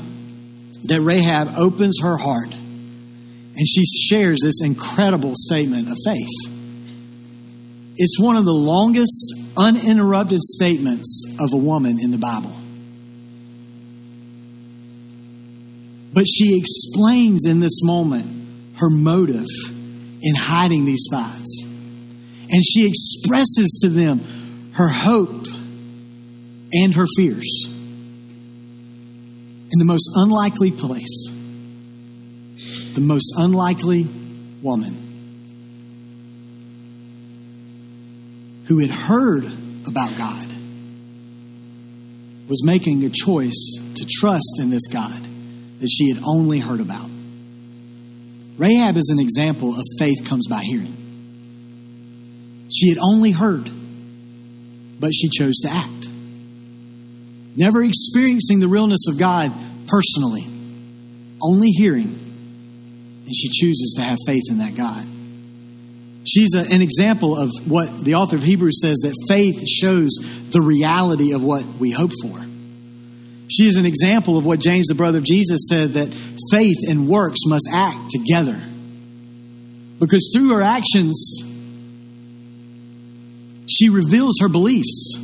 that 0.84 1.02
Rahab 1.02 1.56
opens 1.58 2.00
her 2.02 2.18
heart 2.18 2.54
and 2.54 3.68
she 3.68 3.84
shares 3.86 4.40
this 4.42 4.62
incredible 4.64 5.34
statement 5.36 5.90
of 5.90 5.98
faith. 6.06 6.54
It's 7.98 8.20
one 8.20 8.38
of 8.38 8.46
the 8.46 8.54
longest 8.54 9.34
uninterrupted 9.58 10.40
statements 10.42 11.36
of 11.40 11.52
a 11.52 11.58
woman 11.58 11.98
in 12.02 12.12
the 12.12 12.18
Bible. 12.18 12.56
But 16.14 16.26
she 16.28 16.58
explains 16.58 17.46
in 17.46 17.60
this 17.60 17.84
moment 17.84 18.37
her 18.78 18.90
motive 18.90 19.48
in 20.22 20.36
hiding 20.36 20.86
these 20.86 21.04
spies. 21.04 21.46
And 22.50 22.64
she 22.64 22.88
expresses 22.88 23.80
to 23.82 23.90
them 23.90 24.22
her 24.74 24.88
hope 24.88 25.48
and 26.72 26.94
her 26.96 27.06
fears 27.16 27.66
in 29.70 29.80
the 29.80 29.86
most 29.86 30.10
unlikely 30.16 30.72
place, 30.72 31.30
the 32.94 33.02
most 33.02 33.34
unlikely 33.38 34.08
woman. 34.62 35.08
who 38.68 38.80
had 38.80 38.90
heard 38.90 39.46
about 39.88 40.16
God 40.18 40.48
was 42.50 42.64
making 42.64 43.04
a 43.04 43.10
choice 43.10 43.80
to 43.96 44.06
trust 44.20 44.60
in 44.62 44.70
this 44.70 44.88
God 44.88 45.22
that 45.80 45.90
she 45.90 46.14
had 46.14 46.22
only 46.26 46.60
heard 46.60 46.82
about. 46.82 47.10
Rahab 48.58 48.98
is 48.98 49.10
an 49.14 49.20
example 49.20 49.76
of 49.76 49.84
faith 50.00 50.26
comes 50.28 50.48
by 50.48 50.62
hearing. 50.64 50.96
She 52.74 52.90
had 52.90 52.98
only 52.98 53.32
heard, 53.32 53.70
but 55.00 55.14
she 55.14 55.30
chose 55.30 55.58
to 55.58 55.70
act. 55.70 56.08
Never 57.56 57.84
experiencing 57.84 58.60
the 58.60 58.68
realness 58.68 59.08
of 59.08 59.20
God 59.20 59.52
personally, 59.88 60.46
only 61.42 61.70
hearing, 61.70 62.08
and 63.26 63.36
she 63.36 63.50
chooses 63.50 63.96
to 63.98 64.04
have 64.04 64.18
faith 64.26 64.44
in 64.50 64.58
that 64.58 64.76
God. 64.76 65.06
She's 66.28 66.56
a, 66.56 66.60
an 66.60 66.82
example 66.82 67.38
of 67.38 67.52
what 67.66 68.04
the 68.04 68.16
author 68.16 68.36
of 68.36 68.44
Hebrews 68.44 68.82
says 68.82 68.98
that 69.04 69.16
faith 69.30 69.66
shows 69.68 70.10
the 70.50 70.62
reality 70.62 71.34
of 71.34 71.44
what 71.44 71.64
we 71.80 71.92
hope 71.92 72.12
for. 72.22 72.47
She 73.50 73.66
is 73.66 73.78
an 73.78 73.86
example 73.86 74.38
of 74.38 74.46
what 74.46 74.60
James, 74.60 74.88
the 74.88 74.96
brother 74.96 75.20
of 75.20 75.24
Jesus, 75.24 75.68
said 75.70 75.92
that 75.92 76.14
faith 76.52 76.78
and 76.90 77.08
works 77.08 77.40
must 77.46 77.70
act 77.72 78.12
together. 78.12 78.60
Because 80.00 80.32
through 80.34 80.54
her 80.56 80.62
actions, 80.62 81.42
she 83.70 83.90
reveals 83.90 84.38
her 84.42 84.50
beliefs. 84.50 85.18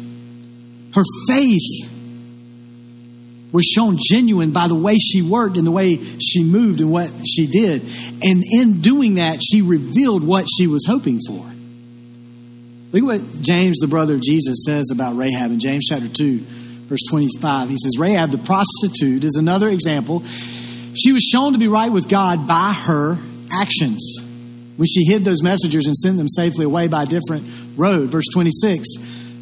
Her 0.93 1.03
faith 1.27 1.89
was 3.51 3.65
shown 3.65 3.97
genuine 4.01 4.51
by 4.51 4.67
the 4.67 4.75
way 4.75 4.97
she 4.97 5.21
worked 5.21 5.57
and 5.57 5.67
the 5.67 5.71
way 5.71 5.97
she 6.19 6.43
moved 6.43 6.81
and 6.81 6.91
what 6.91 7.11
she 7.27 7.47
did. 7.47 7.83
And 8.23 8.43
in 8.51 8.81
doing 8.81 9.15
that, 9.15 9.41
she 9.43 9.61
revealed 9.61 10.23
what 10.23 10.47
she 10.57 10.65
was 10.65 10.85
hoping 10.87 11.19
for. 11.27 11.45
Look 12.91 13.01
at 13.01 13.21
what 13.21 13.41
James, 13.41 13.79
the 13.79 13.87
brother 13.87 14.15
of 14.15 14.21
Jesus, 14.21 14.65
says 14.65 14.89
about 14.91 15.15
Rahab 15.15 15.51
in 15.51 15.59
James 15.59 15.85
chapter 15.87 16.07
2, 16.07 16.45
verse 16.87 17.01
25. 17.09 17.69
He 17.69 17.77
says, 17.77 17.97
Rahab 17.97 18.31
the 18.31 18.37
prostitute 18.37 19.23
is 19.23 19.35
another 19.35 19.69
example. 19.69 20.23
She 20.95 21.11
was 21.11 21.23
shown 21.23 21.53
to 21.53 21.59
be 21.59 21.67
right 21.67 21.91
with 21.91 22.07
God 22.07 22.47
by 22.47 22.73
her 22.73 23.17
actions 23.51 24.17
when 24.77 24.87
she 24.87 25.05
hid 25.05 25.23
those 25.23 25.41
messengers 25.41 25.85
and 25.85 25.95
sent 25.95 26.17
them 26.17 26.27
safely 26.27 26.65
away 26.65 26.87
by 26.87 27.03
a 27.03 27.05
different 27.05 27.45
road. 27.75 28.09
Verse 28.09 28.25
26 28.33 28.87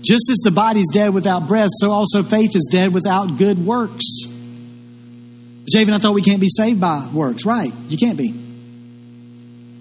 Just 0.01 0.30
as 0.30 0.38
the 0.43 0.51
body's 0.51 0.89
dead 0.91 1.13
without 1.13 1.47
breath, 1.47 1.69
so 1.73 1.91
also 1.91 2.23
faith 2.23 2.56
is 2.56 2.69
dead 2.71 2.93
without 2.93 3.38
good 3.38 3.58
works. 3.65 4.06
But 4.25 5.73
Javen, 5.73 5.93
I 5.93 5.97
thought 5.97 6.13
we 6.13 6.21
can't 6.21 6.41
be 6.41 6.49
saved 6.49 6.82
by 6.82 7.08
works. 7.13 7.45
Right, 7.45 7.71
you 7.88 7.97
can't 7.97 8.17
be. 8.17 8.34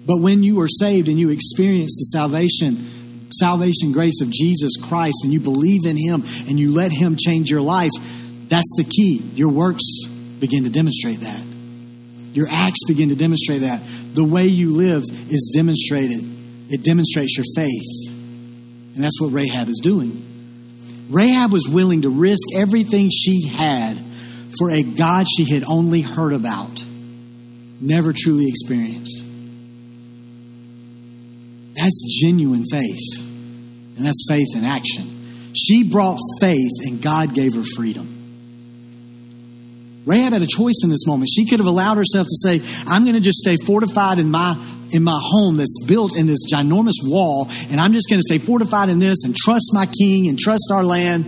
But 0.05 0.19
when 0.19 0.43
you 0.43 0.59
are 0.61 0.67
saved 0.67 1.09
and 1.09 1.19
you 1.19 1.29
experience 1.29 1.95
the 1.95 2.05
salvation, 2.05 3.00
salvation 3.33 3.91
grace 3.91 4.21
of 4.21 4.29
Jesus 4.29 4.73
Christ, 4.81 5.21
and 5.23 5.33
you 5.33 5.39
believe 5.39 5.85
in 5.85 5.97
Him 5.97 6.23
and 6.47 6.59
you 6.59 6.71
let 6.71 6.91
Him 6.91 7.15
change 7.15 7.49
your 7.49 7.61
life, 7.61 7.91
that's 8.47 8.71
the 8.77 8.83
key. 8.83 9.21
Your 9.35 9.49
works 9.49 9.83
begin 10.39 10.63
to 10.65 10.69
demonstrate 10.69 11.21
that. 11.21 11.43
Your 12.33 12.47
acts 12.49 12.79
begin 12.87 13.09
to 13.09 13.15
demonstrate 13.15 13.61
that. 13.61 13.81
The 14.13 14.23
way 14.23 14.45
you 14.45 14.71
live 14.71 15.03
is 15.03 15.51
demonstrated. 15.55 16.23
It 16.69 16.83
demonstrates 16.83 17.37
your 17.37 17.45
faith. 17.55 18.11
And 18.95 19.03
that's 19.03 19.19
what 19.19 19.33
Rahab 19.33 19.67
is 19.67 19.79
doing. 19.83 20.25
Rahab 21.09 21.51
was 21.51 21.67
willing 21.67 22.03
to 22.03 22.09
risk 22.09 22.41
everything 22.55 23.09
she 23.09 23.47
had 23.47 23.97
for 24.57 24.71
a 24.71 24.83
God 24.83 25.27
she 25.29 25.53
had 25.53 25.63
only 25.63 26.01
heard 26.01 26.33
about, 26.33 26.83
never 27.79 28.13
truly 28.13 28.47
experienced. 28.47 29.23
That's 31.75 32.19
genuine 32.21 32.65
faith. 32.65 33.19
And 33.97 34.05
that's 34.05 34.25
faith 34.29 34.55
in 34.55 34.63
action. 34.63 35.51
She 35.53 35.83
brought 35.83 36.17
faith, 36.39 36.71
and 36.85 37.01
God 37.01 37.33
gave 37.33 37.55
her 37.55 37.63
freedom. 37.75 38.07
Rahab 40.05 40.33
had 40.33 40.41
a 40.41 40.47
choice 40.47 40.81
in 40.83 40.89
this 40.89 41.05
moment. 41.05 41.29
She 41.33 41.45
could 41.45 41.59
have 41.59 41.67
allowed 41.67 41.97
herself 41.97 42.25
to 42.25 42.35
say, 42.35 42.61
I'm 42.87 43.03
going 43.03 43.15
to 43.15 43.21
just 43.21 43.37
stay 43.39 43.55
fortified 43.65 44.17
in 44.19 44.31
my 44.31 44.55
in 44.93 45.03
my 45.03 45.17
home 45.21 45.55
that's 45.55 45.85
built 45.87 46.17
in 46.17 46.27
this 46.27 46.45
ginormous 46.51 46.95
wall, 47.03 47.47
and 47.69 47.79
I'm 47.79 47.93
just 47.93 48.09
going 48.09 48.19
to 48.19 48.27
stay 48.27 48.39
fortified 48.39 48.89
in 48.89 48.99
this 48.99 49.23
and 49.23 49.33
trust 49.33 49.71
my 49.73 49.85
king 49.85 50.27
and 50.27 50.37
trust 50.37 50.69
our 50.71 50.83
land. 50.83 51.25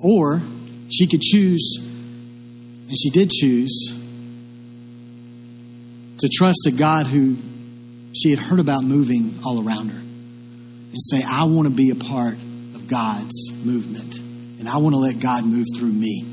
Or 0.00 0.40
she 0.88 1.06
could 1.08 1.20
choose, 1.20 1.78
and 2.88 2.96
she 2.96 3.10
did 3.10 3.30
choose, 3.30 3.92
to 6.18 6.28
trust 6.32 6.66
a 6.68 6.70
God 6.70 7.06
who 7.06 7.36
she 8.14 8.30
had 8.30 8.38
heard 8.38 8.60
about 8.60 8.84
moving 8.84 9.40
all 9.44 9.66
around 9.66 9.88
her 9.88 9.98
and 9.98 11.00
say, 11.00 11.22
I 11.22 11.44
want 11.44 11.68
to 11.68 11.74
be 11.74 11.90
a 11.90 11.96
part 11.96 12.34
of 12.34 12.86
God's 12.88 13.52
movement, 13.64 14.18
and 14.60 14.68
I 14.68 14.76
want 14.76 14.94
to 14.94 14.98
let 14.98 15.18
God 15.18 15.44
move 15.44 15.66
through 15.76 15.92
me. 15.92 16.24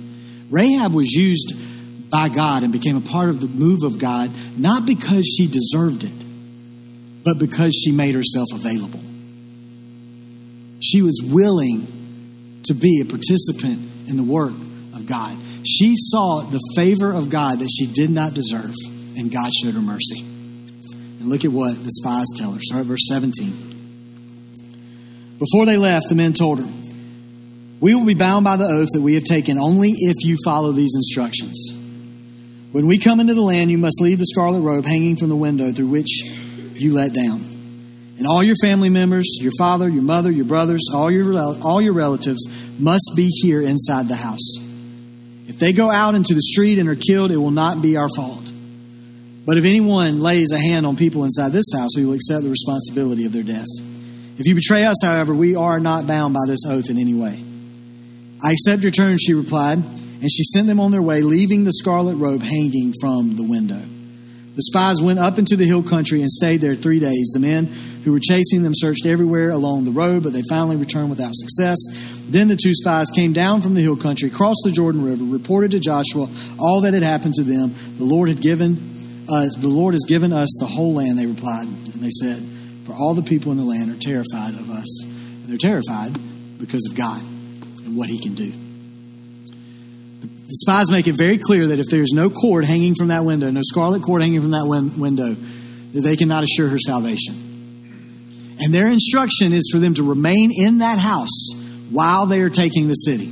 Rahab 0.49 0.93
was 0.93 1.11
used 1.11 1.53
by 2.11 2.29
God 2.29 2.63
and 2.63 2.71
became 2.71 2.97
a 2.97 3.01
part 3.01 3.29
of 3.29 3.39
the 3.41 3.47
move 3.47 3.83
of 3.83 3.97
God, 3.97 4.29
not 4.57 4.85
because 4.85 5.25
she 5.25 5.47
deserved 5.47 6.03
it, 6.03 7.23
but 7.23 7.39
because 7.39 7.73
she 7.73 7.91
made 7.91 8.13
herself 8.13 8.49
available. 8.53 8.99
She 10.81 11.01
was 11.01 11.21
willing 11.23 11.87
to 12.65 12.73
be 12.73 13.01
a 13.01 13.05
participant 13.05 13.79
in 14.07 14.17
the 14.17 14.23
work 14.23 14.51
of 14.51 15.07
God. 15.07 15.37
She 15.65 15.95
saw 15.95 16.41
the 16.41 16.59
favor 16.75 17.11
of 17.11 17.29
God 17.29 17.59
that 17.59 17.69
she 17.69 17.87
did 17.87 18.09
not 18.09 18.33
deserve, 18.33 18.73
and 19.17 19.31
God 19.31 19.51
showed 19.53 19.73
her 19.73 19.81
mercy. 19.81 20.30
And 21.21 21.29
look 21.29 21.45
at 21.45 21.51
what 21.51 21.75
the 21.75 21.91
spies 21.91 22.25
tell 22.36 22.51
her. 22.51 22.60
Start 22.60 22.81
at 22.81 22.88
verse 22.88 23.07
17. 23.07 25.38
Before 25.38 25.67
they 25.67 25.77
left, 25.77 26.10
the 26.10 26.15
men 26.15 26.34
told 26.34 26.60
her, 26.60 26.67
we 27.79 27.93
will 27.93 28.05
be 28.05 28.15
bound 28.15 28.43
by 28.43 28.57
the 28.57 28.65
oath 28.65 28.89
that 28.93 29.01
we 29.01 29.13
have 29.13 29.23
taken 29.23 29.60
only 29.60 29.91
if 29.91 30.25
you 30.25 30.38
follow 30.43 30.71
these 30.71 30.93
instructions. 30.95 31.75
When 32.71 32.88
we 32.88 32.97
come 32.97 33.19
into 33.19 33.36
the 33.36 33.41
land, 33.41 33.69
you 33.69 33.77
must 33.77 34.01
leave 34.01 34.17
the 34.17 34.25
scarlet 34.25 34.62
robe 34.62 34.86
hanging 34.86 35.15
from 35.15 35.29
the 35.29 35.36
window 35.36 35.71
through 35.71 35.89
which 35.89 36.23
you 36.73 36.93
let 36.93 37.13
down. 37.13 37.41
And 38.17 38.25
all 38.27 38.41
your 38.41 38.55
family 38.60 38.89
members, 38.89 39.27
your 39.41 39.51
father, 39.60 39.89
your 39.89 40.03
mother, 40.03 40.31
your 40.31 40.45
brothers, 40.45 40.89
all 40.91 41.12
your, 41.12 41.38
all 41.63 41.81
your 41.81 41.93
relatives 41.93 42.47
must 42.79 43.12
be 43.15 43.27
here 43.27 43.62
inside 43.62 44.07
the 44.07 44.15
house. 44.15 44.55
If 45.47 45.60
they 45.60 45.73
go 45.73 45.91
out 45.91 46.15
into 46.15 46.34
the 46.34 46.41
street 46.41 46.79
and 46.79 46.89
are 46.89 46.95
killed, 46.95 47.29
it 47.29 47.38
will 47.38 47.51
not 47.51 47.81
be 47.81 47.97
our 47.97 48.10
fault. 48.15 48.50
But 49.45 49.58
if 49.58 49.65
anyone 49.65 50.21
lays 50.21 50.51
a 50.51 50.60
hand 50.60 50.86
on 50.86 50.95
people 50.95 51.23
inside 51.23 51.51
this 51.51 51.65
house, 51.75 51.91
we 51.95 52.06
will 52.06 52.13
accept 52.13 52.43
the 52.43 52.49
responsibility 52.49 53.25
of 53.25 53.34
their 53.34 53.43
death. 53.43 53.67
If 54.38 54.47
you 54.47 54.56
betray 54.56 54.86
us, 54.86 55.04
however, 55.04 55.34
we 55.34 55.56
are 55.56 55.80
not 55.80 56.08
bound 56.08 56.34
by 56.34 56.47
this 56.47 56.65
oath 56.67 56.89
in 56.89 56.97
any 56.97 57.13
way. 57.13 57.43
I 58.43 58.51
accept 58.51 58.84
your 58.84 58.91
terms, 58.91 59.21
she 59.21 59.34
replied, 59.34 59.77
and 59.77 60.32
she 60.32 60.43
sent 60.43 60.67
them 60.67 60.80
on 60.80 60.91
their 60.91 61.01
way, 61.01 61.21
leaving 61.21 61.63
the 61.63 61.73
scarlet 61.73 62.15
robe 62.15 62.41
hanging 62.41 62.93
from 62.99 63.36
the 63.36 63.43
window. 63.43 63.82
The 64.56 64.63
spies 64.63 65.01
went 65.01 65.17
up 65.17 65.39
into 65.39 65.56
the 65.56 65.65
hill 65.65 65.82
country 65.82 66.21
and 66.21 66.30
stayed 66.30 66.62
there 66.62 66.75
three 66.75 66.99
days. 66.99 67.32
The 67.34 67.39
men 67.39 67.67
who 68.04 68.12
were 68.12 68.19
chasing 68.19 68.63
them 68.63 68.73
searched 68.75 69.06
everywhere 69.06 69.49
along 69.49 69.86
the 69.86 69.91
road, 69.91 70.23
but 70.23 70.34
they 70.34 70.43
finally 70.49 70.75
returned 70.75 71.10
without 71.10 71.34
success. 71.34 71.77
Then 72.27 72.47
the 72.47 72.58
two 72.58 72.73
spies 72.73 73.10
came 73.10 73.32
down 73.32 73.62
from 73.62 73.75
the 73.75 73.82
hill 73.82 73.95
country, 73.95 74.30
crossed 74.30 74.62
the 74.65 74.71
Jordan 74.71 75.04
River, 75.04 75.23
reported 75.23 75.71
to 75.71 75.80
Joshua 75.80 76.27
all 76.60 76.82
that 76.82 76.93
had 76.93 77.04
happened 77.04 77.36
to 77.36 77.43
them. 77.43 77.73
The 77.97 78.04
Lord 78.04 78.27
had 78.27 78.41
given 78.41 78.75
us, 79.31 79.55
the 79.55 79.67
Lord 79.67 79.93
has 79.93 80.05
given 80.07 80.33
us 80.33 80.49
the 80.59 80.65
whole 80.65 80.93
land, 80.93 81.17
they 81.17 81.25
replied. 81.25 81.65
And 81.65 82.01
they 82.01 82.09
said, 82.09 82.43
For 82.85 82.93
all 82.93 83.13
the 83.13 83.23
people 83.23 83.51
in 83.51 83.57
the 83.57 83.63
land 83.63 83.91
are 83.91 83.99
terrified 83.99 84.53
of 84.53 84.69
us. 84.69 85.03
And 85.03 85.45
they're 85.45 85.57
terrified 85.57 86.17
because 86.59 86.87
of 86.89 86.97
God 86.97 87.21
and 87.21 87.97
what 87.97 88.09
he 88.09 88.19
can 88.19 88.35
do. 88.35 88.51
The 90.21 90.57
spies 90.57 90.91
make 90.91 91.07
it 91.07 91.13
very 91.13 91.37
clear 91.37 91.67
that 91.67 91.79
if 91.79 91.87
there's 91.87 92.11
no 92.11 92.29
cord 92.29 92.65
hanging 92.65 92.95
from 92.95 93.07
that 93.07 93.23
window, 93.23 93.49
no 93.51 93.61
scarlet 93.63 94.03
cord 94.03 94.21
hanging 94.21 94.41
from 94.41 94.51
that 94.51 94.65
win- 94.65 94.99
window, 94.99 95.33
that 95.33 96.01
they 96.01 96.17
cannot 96.17 96.43
assure 96.43 96.67
her 96.67 96.77
salvation. 96.77 97.35
And 98.59 98.73
their 98.73 98.91
instruction 98.91 99.53
is 99.53 99.69
for 99.71 99.79
them 99.79 99.93
to 99.95 100.03
remain 100.03 100.51
in 100.53 100.79
that 100.79 100.99
house 100.99 101.53
while 101.89 102.25
they 102.25 102.41
are 102.41 102.49
taking 102.49 102.87
the 102.87 102.93
city. 102.93 103.31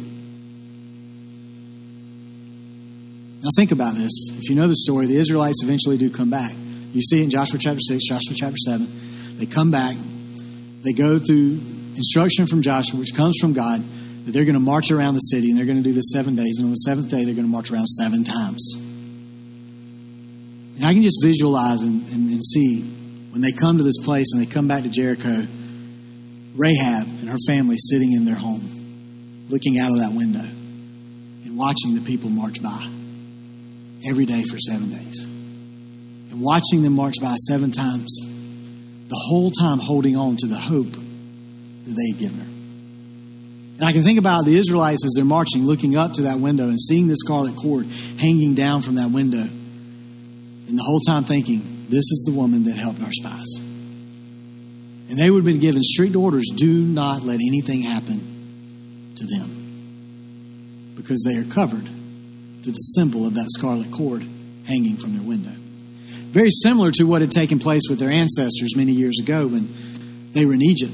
Now, 3.41 3.49
think 3.55 3.71
about 3.71 3.95
this. 3.95 4.11
If 4.31 4.49
you 4.49 4.55
know 4.55 4.67
the 4.67 4.75
story, 4.75 5.05
the 5.05 5.15
Israelites 5.15 5.63
eventually 5.63 5.97
do 5.97 6.09
come 6.09 6.29
back. 6.29 6.51
You 6.91 7.01
see 7.01 7.21
it 7.21 7.23
in 7.23 7.29
Joshua 7.29 7.57
chapter 7.57 7.79
6, 7.79 8.03
Joshua 8.05 8.35
chapter 8.35 8.57
7. 8.57 8.87
They 9.37 9.45
come 9.45 9.71
back, 9.71 9.95
they 10.83 10.91
go 10.91 11.19
through 11.19 11.59
instruction 11.95 12.47
from 12.47 12.61
Joshua, 12.61 12.99
which 12.99 13.15
comes 13.15 13.37
from 13.39 13.53
God 13.53 13.81
that 14.25 14.31
they're 14.33 14.43
going 14.43 14.55
to 14.55 14.59
march 14.59 14.91
around 14.91 15.13
the 15.13 15.21
city 15.21 15.49
and 15.49 15.57
they're 15.57 15.65
going 15.65 15.77
to 15.77 15.83
do 15.83 15.93
this 15.93 16.11
seven 16.11 16.35
days. 16.35 16.57
And 16.57 16.65
on 16.65 16.71
the 16.71 16.83
seventh 16.83 17.09
day, 17.09 17.23
they're 17.23 17.33
going 17.33 17.47
to 17.47 17.51
march 17.51 17.71
around 17.71 17.87
seven 17.87 18.25
times. 18.25 18.75
And 20.75 20.85
I 20.85 20.91
can 20.91 21.01
just 21.01 21.23
visualize 21.23 21.83
and, 21.83 22.01
and, 22.11 22.29
and 22.31 22.43
see 22.43 22.81
when 23.31 23.41
they 23.41 23.53
come 23.53 23.77
to 23.77 23.83
this 23.83 24.03
place 24.03 24.33
and 24.33 24.41
they 24.41 24.51
come 24.51 24.67
back 24.67 24.83
to 24.83 24.89
Jericho, 24.89 25.47
Rahab 26.55 27.07
and 27.07 27.29
her 27.29 27.37
family 27.47 27.77
sitting 27.77 28.11
in 28.11 28.25
their 28.25 28.35
home, 28.35 29.47
looking 29.47 29.79
out 29.79 29.91
of 29.91 29.99
that 29.99 30.11
window 30.11 30.43
and 31.45 31.57
watching 31.57 31.95
the 31.95 32.01
people 32.01 32.29
march 32.29 32.61
by 32.61 32.98
every 34.07 34.25
day 34.25 34.43
for 34.43 34.57
seven 34.57 34.89
days. 34.89 35.23
And 35.23 36.41
watching 36.41 36.83
them 36.83 36.93
march 36.93 37.15
by 37.21 37.35
seven 37.35 37.71
times, 37.71 38.21
the 39.07 39.19
whole 39.27 39.51
time 39.51 39.79
holding 39.79 40.15
on 40.15 40.37
to 40.37 40.47
the 40.47 40.57
hope 40.57 40.91
that 40.91 41.95
they 41.95 42.11
had 42.11 42.19
given 42.19 42.39
her. 42.39 42.45
And 43.79 43.87
I 43.87 43.93
can 43.93 44.03
think 44.03 44.19
about 44.19 44.45
the 44.45 44.57
Israelites 44.57 45.05
as 45.05 45.13
they're 45.15 45.25
marching, 45.25 45.65
looking 45.65 45.95
up 45.95 46.13
to 46.13 46.23
that 46.23 46.39
window 46.39 46.65
and 46.65 46.79
seeing 46.79 47.07
the 47.07 47.15
scarlet 47.15 47.55
cord 47.55 47.87
hanging 48.19 48.53
down 48.53 48.81
from 48.81 48.95
that 48.95 49.09
window. 49.09 49.39
And 49.41 50.77
the 50.77 50.83
whole 50.83 50.99
time 50.99 51.23
thinking, 51.23 51.61
this 51.89 52.11
is 52.11 52.23
the 52.27 52.33
woman 52.33 52.65
that 52.65 52.75
helped 52.75 53.01
our 53.01 53.11
spies. 53.11 53.57
And 55.09 55.17
they 55.17 55.31
would 55.31 55.39
have 55.39 55.45
been 55.45 55.59
given 55.59 55.81
strict 55.81 56.15
orders 56.15 56.51
do 56.55 56.81
not 56.81 57.23
let 57.23 57.35
anything 57.35 57.81
happen 57.81 58.19
to 59.15 59.25
them 59.25 60.93
because 60.95 61.23
they 61.25 61.37
are 61.37 61.45
covered 61.45 61.89
through 62.61 62.73
the 62.73 62.93
symbol 62.95 63.25
of 63.25 63.35
that 63.35 63.49
scarlet 63.49 63.91
cord 63.91 64.23
hanging 64.67 64.97
from 64.97 65.13
their 65.13 65.27
window. 65.27 65.53
Very 66.31 66.51
similar 66.51 66.91
to 66.91 67.05
what 67.05 67.21
had 67.21 67.31
taken 67.31 67.59
place 67.59 67.83
with 67.89 67.99
their 67.99 68.11
ancestors 68.11 68.75
many 68.75 68.91
years 68.91 69.19
ago 69.19 69.47
when 69.47 69.67
they 70.33 70.45
were 70.45 70.53
in 70.53 70.61
Egypt 70.61 70.93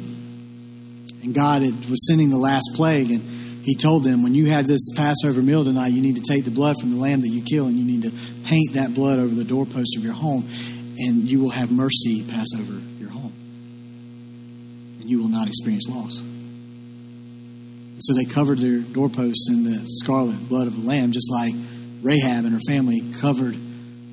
and 1.26 1.34
God 1.34 1.62
had, 1.64 1.74
was 1.90 2.08
sending 2.08 2.30
the 2.30 2.38
last 2.38 2.70
plague, 2.76 3.12
and 3.12 3.22
He 3.64 3.76
told 3.76 4.04
them, 4.04 4.24
when 4.24 4.36
you 4.36 4.46
have 4.52 4.68
this 4.68 4.88
Passover 4.96 5.42
meal 5.42 5.66
tonight, 5.66 5.92
you 5.92 6.02
need 6.02 6.18
to 6.18 6.22
take 6.22 6.46
the 6.46 6.52
blood 6.52 6.76
from 6.80 6.92
the 6.92 6.98
lamb 6.98 7.22
that 7.22 7.30
you 7.30 7.42
kill, 7.42 7.66
and 7.66 7.76
you 7.76 7.84
need 7.84 8.04
to 8.04 8.12
paint 8.48 8.74
that 8.74 8.94
blood 8.94 9.20
over 9.20 9.34
the 9.34 9.44
doorpost 9.44 9.98
of 9.98 10.04
your 10.04 10.14
home, 10.14 10.48
and 11.00 11.30
you 11.30 11.40
will 11.40 11.50
have 11.50 11.72
mercy 11.72 12.24
pass 12.30 12.48
over 12.58 12.80
your 13.00 13.10
home, 13.10 13.34
and 15.02 15.10
you 15.10 15.20
will 15.20 15.30
not 15.30 15.48
experience 15.48 15.90
loss. 15.90 16.22
So 17.98 18.14
they 18.14 18.26
covered 18.26 18.60
their 18.60 18.80
doorposts 18.80 19.48
in 19.50 19.64
the 19.64 19.82
scarlet 19.86 20.50
blood 20.50 20.68
of 20.68 20.82
the 20.82 20.88
lamb, 20.88 21.12
just 21.12 21.32
like 21.32 21.54
Rahab 22.02 22.46
and 22.46 22.54
her 22.54 22.60
family 22.68 23.02
covered 23.20 23.56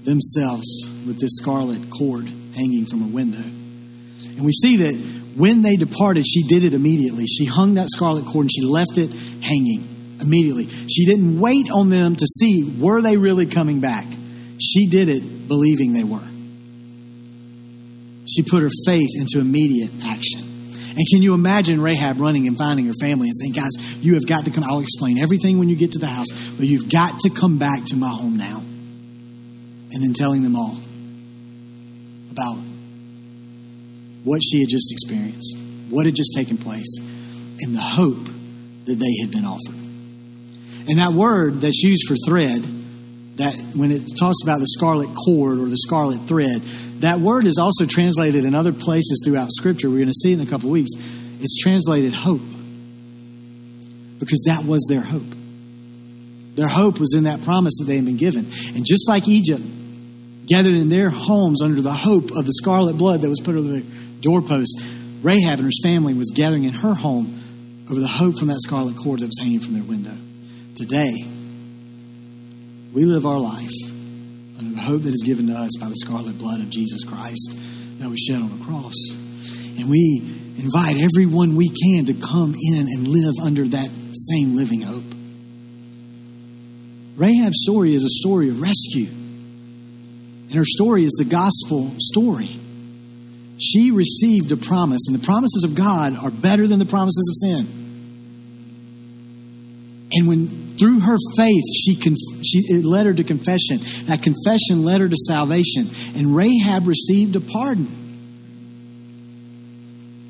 themselves 0.04 0.88
with 1.06 1.20
this 1.20 1.32
scarlet 1.36 1.90
cord 1.90 2.26
hanging 2.54 2.86
from 2.86 3.02
a 3.02 3.08
window. 3.08 3.42
And 3.42 4.44
we 4.44 4.52
see 4.52 4.76
that 4.78 4.94
when 5.36 5.62
they 5.62 5.76
departed, 5.76 6.26
she 6.26 6.42
did 6.46 6.64
it 6.64 6.74
immediately. 6.74 7.26
She 7.26 7.44
hung 7.44 7.74
that 7.74 7.88
scarlet 7.88 8.26
cord 8.26 8.44
and 8.44 8.52
she 8.52 8.62
left 8.62 8.98
it 8.98 9.10
hanging 9.42 9.88
immediately. 10.20 10.66
She 10.66 11.06
didn't 11.06 11.40
wait 11.40 11.70
on 11.70 11.90
them 11.90 12.16
to 12.16 12.26
see 12.26 12.62
were 12.78 13.00
they 13.00 13.16
really 13.16 13.46
coming 13.46 13.80
back. 13.80 14.06
She 14.60 14.86
did 14.86 15.08
it 15.08 15.48
believing 15.48 15.92
they 15.92 16.04
were. 16.04 16.28
She 18.28 18.42
put 18.42 18.62
her 18.62 18.70
faith 18.86 19.10
into 19.18 19.40
immediate 19.40 19.90
action. 20.04 20.51
And 20.96 21.06
can 21.10 21.22
you 21.22 21.32
imagine 21.32 21.80
Rahab 21.80 22.20
running 22.20 22.46
and 22.46 22.56
finding 22.58 22.86
her 22.86 22.92
family 23.00 23.28
and 23.28 23.36
saying, 23.36 23.52
Guys, 23.52 23.70
you 24.04 24.14
have 24.14 24.26
got 24.26 24.44
to 24.44 24.50
come. 24.50 24.62
I'll 24.64 24.80
explain 24.80 25.18
everything 25.18 25.58
when 25.58 25.68
you 25.68 25.76
get 25.76 25.92
to 25.92 25.98
the 25.98 26.06
house, 26.06 26.26
but 26.56 26.66
you've 26.66 26.90
got 26.90 27.20
to 27.20 27.30
come 27.30 27.58
back 27.58 27.84
to 27.86 27.96
my 27.96 28.10
home 28.10 28.36
now. 28.36 28.58
And 29.94 30.02
then 30.02 30.12
telling 30.14 30.42
them 30.42 30.56
all 30.56 30.76
about 32.30 32.56
what 34.24 34.40
she 34.42 34.60
had 34.60 34.68
just 34.68 34.92
experienced, 34.92 35.58
what 35.90 36.06
had 36.06 36.14
just 36.14 36.34
taken 36.34 36.56
place, 36.56 36.98
and 37.60 37.74
the 37.74 37.80
hope 37.80 38.24
that 38.84 38.96
they 38.98 39.14
had 39.22 39.30
been 39.30 39.44
offered. 39.44 39.82
And 40.88 40.98
that 40.98 41.12
word 41.12 41.60
that's 41.60 41.82
used 41.82 42.08
for 42.08 42.16
thread, 42.26 42.62
that 43.36 43.54
when 43.76 43.90
it 43.92 44.02
talks 44.18 44.42
about 44.42 44.58
the 44.58 44.66
scarlet 44.66 45.08
cord 45.24 45.58
or 45.58 45.66
the 45.66 45.76
scarlet 45.76 46.20
thread, 46.22 46.60
that 47.02 47.18
word 47.18 47.46
is 47.46 47.58
also 47.58 47.84
translated 47.84 48.44
in 48.44 48.54
other 48.54 48.72
places 48.72 49.22
throughout 49.24 49.50
Scripture. 49.50 49.90
We're 49.90 49.96
going 49.96 50.06
to 50.06 50.12
see 50.12 50.32
it 50.32 50.40
in 50.40 50.46
a 50.46 50.50
couple 50.50 50.68
of 50.68 50.72
weeks. 50.72 50.92
It's 51.40 51.60
translated 51.60 52.14
hope 52.14 52.40
because 54.20 54.44
that 54.46 54.64
was 54.64 54.86
their 54.88 55.00
hope. 55.00 55.26
Their 56.54 56.68
hope 56.68 57.00
was 57.00 57.14
in 57.16 57.24
that 57.24 57.42
promise 57.42 57.78
that 57.80 57.86
they 57.86 57.96
had 57.96 58.04
been 58.04 58.18
given. 58.18 58.44
And 58.76 58.86
just 58.86 59.08
like 59.08 59.26
Egypt 59.26 59.62
gathered 60.46 60.74
in 60.74 60.90
their 60.90 61.10
homes 61.10 61.60
under 61.60 61.80
the 61.80 61.92
hope 61.92 62.30
of 62.36 62.46
the 62.46 62.52
scarlet 62.52 62.96
blood 62.96 63.22
that 63.22 63.28
was 63.28 63.40
put 63.40 63.56
over 63.56 63.66
the 63.66 63.84
doorposts, 64.20 64.88
Rahab 65.22 65.58
and 65.58 65.66
her 65.66 65.70
family 65.82 66.14
was 66.14 66.30
gathering 66.32 66.64
in 66.64 66.72
her 66.72 66.94
home 66.94 67.40
over 67.90 67.98
the 67.98 68.06
hope 68.06 68.38
from 68.38 68.48
that 68.48 68.60
scarlet 68.60 68.96
cord 68.96 69.20
that 69.20 69.26
was 69.26 69.40
hanging 69.40 69.60
from 69.60 69.74
their 69.74 69.82
window. 69.82 70.14
Today, 70.76 71.12
we 72.92 73.04
live 73.04 73.26
our 73.26 73.38
life 73.38 73.91
the 74.58 74.80
hope 74.80 75.02
that 75.02 75.12
is 75.12 75.22
given 75.24 75.48
to 75.48 75.54
us 75.54 75.70
by 75.80 75.88
the 75.88 75.96
scarlet 75.96 76.38
blood 76.38 76.60
of 76.60 76.70
Jesus 76.70 77.04
Christ 77.04 77.58
that 77.98 78.08
was 78.08 78.20
shed 78.20 78.40
on 78.40 78.58
the 78.58 78.64
cross. 78.64 78.94
And 79.78 79.90
we 79.90 80.22
invite 80.58 80.96
everyone 80.96 81.56
we 81.56 81.68
can 81.68 82.06
to 82.06 82.14
come 82.14 82.54
in 82.54 82.86
and 82.88 83.08
live 83.08 83.34
under 83.42 83.64
that 83.64 83.90
same 84.14 84.56
living 84.56 84.82
hope. 84.82 85.04
Rahab's 87.16 87.62
story 87.62 87.94
is 87.94 88.04
a 88.04 88.08
story 88.08 88.48
of 88.48 88.60
rescue. 88.60 89.06
And 89.06 90.52
her 90.52 90.64
story 90.64 91.04
is 91.04 91.12
the 91.18 91.24
gospel 91.24 91.92
story. 91.98 92.50
She 93.58 93.90
received 93.90 94.50
a 94.52 94.56
promise, 94.56 95.06
and 95.08 95.18
the 95.18 95.24
promises 95.24 95.64
of 95.64 95.74
God 95.74 96.16
are 96.16 96.30
better 96.30 96.66
than 96.66 96.78
the 96.78 96.86
promises 96.86 97.28
of 97.30 97.36
sin. 97.48 97.66
And 100.12 100.28
when 100.28 100.61
through 100.82 100.98
her 100.98 101.16
faith, 101.36 101.62
she, 101.76 101.94
she 101.94 102.58
it 102.74 102.84
led 102.84 103.06
her 103.06 103.14
to 103.14 103.22
confession. 103.22 103.78
That 104.06 104.20
confession 104.20 104.82
led 104.82 105.00
her 105.00 105.08
to 105.08 105.16
salvation, 105.16 105.88
and 106.16 106.34
Rahab 106.34 106.88
received 106.88 107.36
a 107.36 107.40
pardon. 107.40 107.86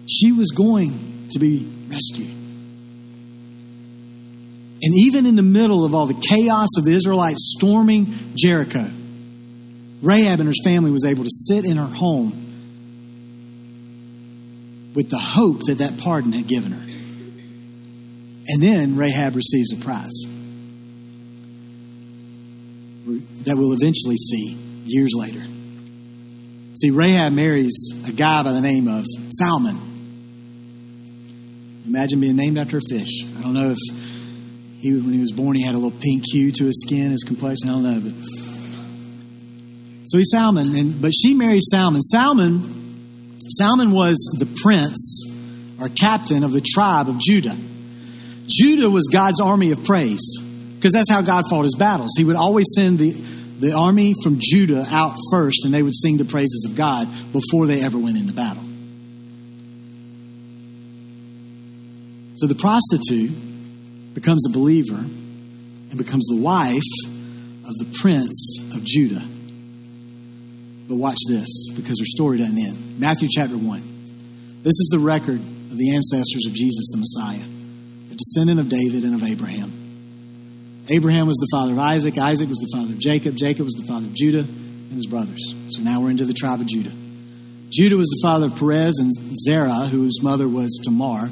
She 0.07 0.31
was 0.31 0.51
going 0.51 1.29
to 1.31 1.39
be 1.39 1.67
rescued. 1.89 2.29
And 4.83 4.95
even 4.99 5.25
in 5.25 5.37
the 5.37 5.43
middle 5.43 5.87
of 5.87 5.95
all 5.95 6.05
the 6.05 6.23
chaos 6.29 6.69
of 6.77 6.85
the 6.85 6.93
Israelites 6.93 7.55
storming 7.57 8.13
Jericho, 8.35 8.91
Rahab 10.03 10.41
and 10.41 10.49
her 10.51 10.55
family 10.65 10.91
was 10.91 11.07
able 11.07 11.25
to 11.25 11.31
sit 11.31 11.65
in 11.65 11.79
her 11.79 11.87
home 11.87 12.31
with 14.95 15.09
the 15.09 15.19
hope 15.19 15.61
that 15.61 15.79
that 15.79 15.97
pardon 15.97 16.33
had 16.35 16.47
given 16.47 16.73
her. 16.73 16.85
And 18.49 18.63
then 18.63 18.97
Rahab 18.97 19.35
receives 19.35 19.73
a 19.73 19.83
prize 19.83 20.27
that 23.05 23.57
we'll 23.57 23.73
eventually 23.73 24.17
see 24.17 24.57
years 24.85 25.13
later. 25.15 25.43
See, 26.77 26.91
Rahab 26.91 27.33
marries 27.33 27.93
a 28.09 28.13
guy 28.13 28.43
by 28.43 28.53
the 28.53 28.61
name 28.61 28.89
of 28.89 29.05
Salmon. 29.39 29.77
Imagine 31.87 32.21
being 32.21 32.37
named 32.37 32.59
after 32.59 32.79
a 32.79 32.81
fish. 32.81 33.25
I 33.39 33.43
don't 33.43 33.55
know 33.55 33.71
if 33.71 33.79
he, 34.81 34.93
when 34.93 35.13
he 35.13 35.21
was 35.21 35.33
born, 35.33 35.57
he 35.57 35.65
had 35.65 35.75
a 35.75 35.79
little 35.79 35.99
pink 35.99 36.25
hue 36.33 36.53
to 36.53 36.65
his 36.65 36.83
skin, 36.87 37.11
his 37.11 37.23
complexion. 37.25 37.69
I 37.69 37.73
don't 37.73 37.83
know, 37.83 38.01
but 38.01 38.15
so 40.05 40.19
he's 40.19 40.31
Salmon, 40.31 40.75
and 40.75 41.01
but 41.01 41.13
she 41.15 41.35
marries 41.35 41.69
Salmon. 41.71 42.03
Salmon, 42.03 43.39
Salmon 43.59 43.93
was 43.93 44.17
the 44.39 44.47
prince 44.63 45.25
or 45.81 45.89
captain 45.89 46.45
of 46.45 46.53
the 46.53 46.61
tribe 46.61 47.09
of 47.09 47.19
Judah. 47.19 47.57
Judah 48.47 48.91
was 48.91 49.09
God's 49.13 49.41
army 49.41 49.71
of 49.71 49.85
praise 49.85 50.23
because 50.83 50.93
that's 50.93 51.11
how 51.11 51.23
God 51.23 51.45
fought 51.49 51.63
his 51.63 51.77
battles. 51.79 52.11
He 52.19 52.25
would 52.25 52.35
always 52.35 52.67
send 52.75 52.99
the 52.99 53.13
the 53.61 53.73
army 53.73 54.13
from 54.25 54.39
Judah 54.41 54.85
out 54.91 55.17
first, 55.31 55.65
and 55.65 55.73
they 55.73 55.85
would 55.85 55.95
sing 55.95 56.17
the 56.17 56.25
praises 56.25 56.67
of 56.69 56.77
God 56.77 57.07
before 57.33 57.69
they 57.69 57.85
ever 57.85 57.97
went 57.97 58.17
into 58.17 58.33
battle. 58.33 58.65
So 62.35 62.49
the 62.49 62.57
prostitute 62.57 63.31
becomes 64.15 64.49
a 64.49 64.53
believer 64.53 64.97
and 64.97 65.97
becomes 65.97 66.27
the 66.27 66.39
wife 66.39 66.83
of 67.07 67.75
the 67.79 67.97
prince 68.01 68.59
of 68.75 68.83
Judah. 68.83 69.23
But 70.89 70.97
watch 70.97 71.19
this, 71.29 71.71
because 71.77 72.01
her 72.01 72.07
story 72.07 72.39
doesn't 72.39 72.59
end. 72.59 72.99
Matthew 72.99 73.29
chapter 73.31 73.57
1. 73.57 73.83
This 74.65 74.75
is 74.75 74.89
the 74.91 74.99
record 74.99 75.39
of 75.39 75.79
the 75.79 75.95
ancestors 75.95 76.47
of 76.49 76.53
Jesus 76.53 76.91
the 76.91 76.99
Messiah, 76.99 77.47
the 78.09 78.17
descendant 78.17 78.59
of 78.59 78.69
David 78.69 79.05
and 79.05 79.15
of 79.15 79.23
Abraham. 79.23 79.82
Abraham 80.89 81.27
was 81.27 81.37
the 81.37 81.49
father 81.53 81.73
of 81.73 81.79
Isaac, 81.79 82.19
Isaac 82.19 82.49
was 82.49 82.59
the 82.59 82.77
father 82.77 82.93
of 82.93 82.99
Jacob, 82.99 83.37
Jacob 83.37 83.65
was 83.65 83.75
the 83.75 83.87
father 83.87 84.07
of 84.07 84.15
Judah 84.15 84.41
and 84.41 84.93
his 84.93 85.07
brothers. 85.07 85.55
So 85.71 85.81
now 85.83 86.01
we're 86.01 86.11
into 86.11 86.25
the 86.25 86.35
tribe 86.35 86.61
of 86.61 86.67
Judah. 86.67 86.93
Judah 87.71 87.97
was 87.97 88.09
the 88.09 88.21
father 88.23 88.47
of 88.47 88.57
Perez 88.57 88.99
and 88.99 89.13
Zerah, 89.47 89.87
whose 89.87 90.23
mother 90.23 90.49
was 90.49 90.79
Tamar. 90.85 91.31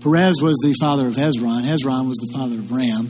Perez 0.00 0.40
was 0.40 0.56
the 0.62 0.74
father 0.80 1.08
of 1.08 1.14
Hezron. 1.14 1.64
Hezron 1.64 2.06
was 2.06 2.18
the 2.18 2.32
father 2.36 2.56
of 2.56 2.70
Ram. 2.70 3.08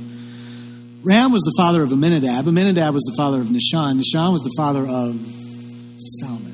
Ram 1.02 1.32
was 1.32 1.42
the 1.42 1.54
father 1.56 1.82
of 1.82 1.92
Amminadab. 1.92 2.46
Amminadab 2.46 2.94
was 2.94 3.02
the 3.04 3.14
father 3.16 3.40
of 3.40 3.48
Nahshon. 3.48 4.00
Nahshon 4.00 4.32
was 4.32 4.42
the 4.42 4.54
father 4.56 4.82
of 4.82 5.16
Salmon. 5.98 6.52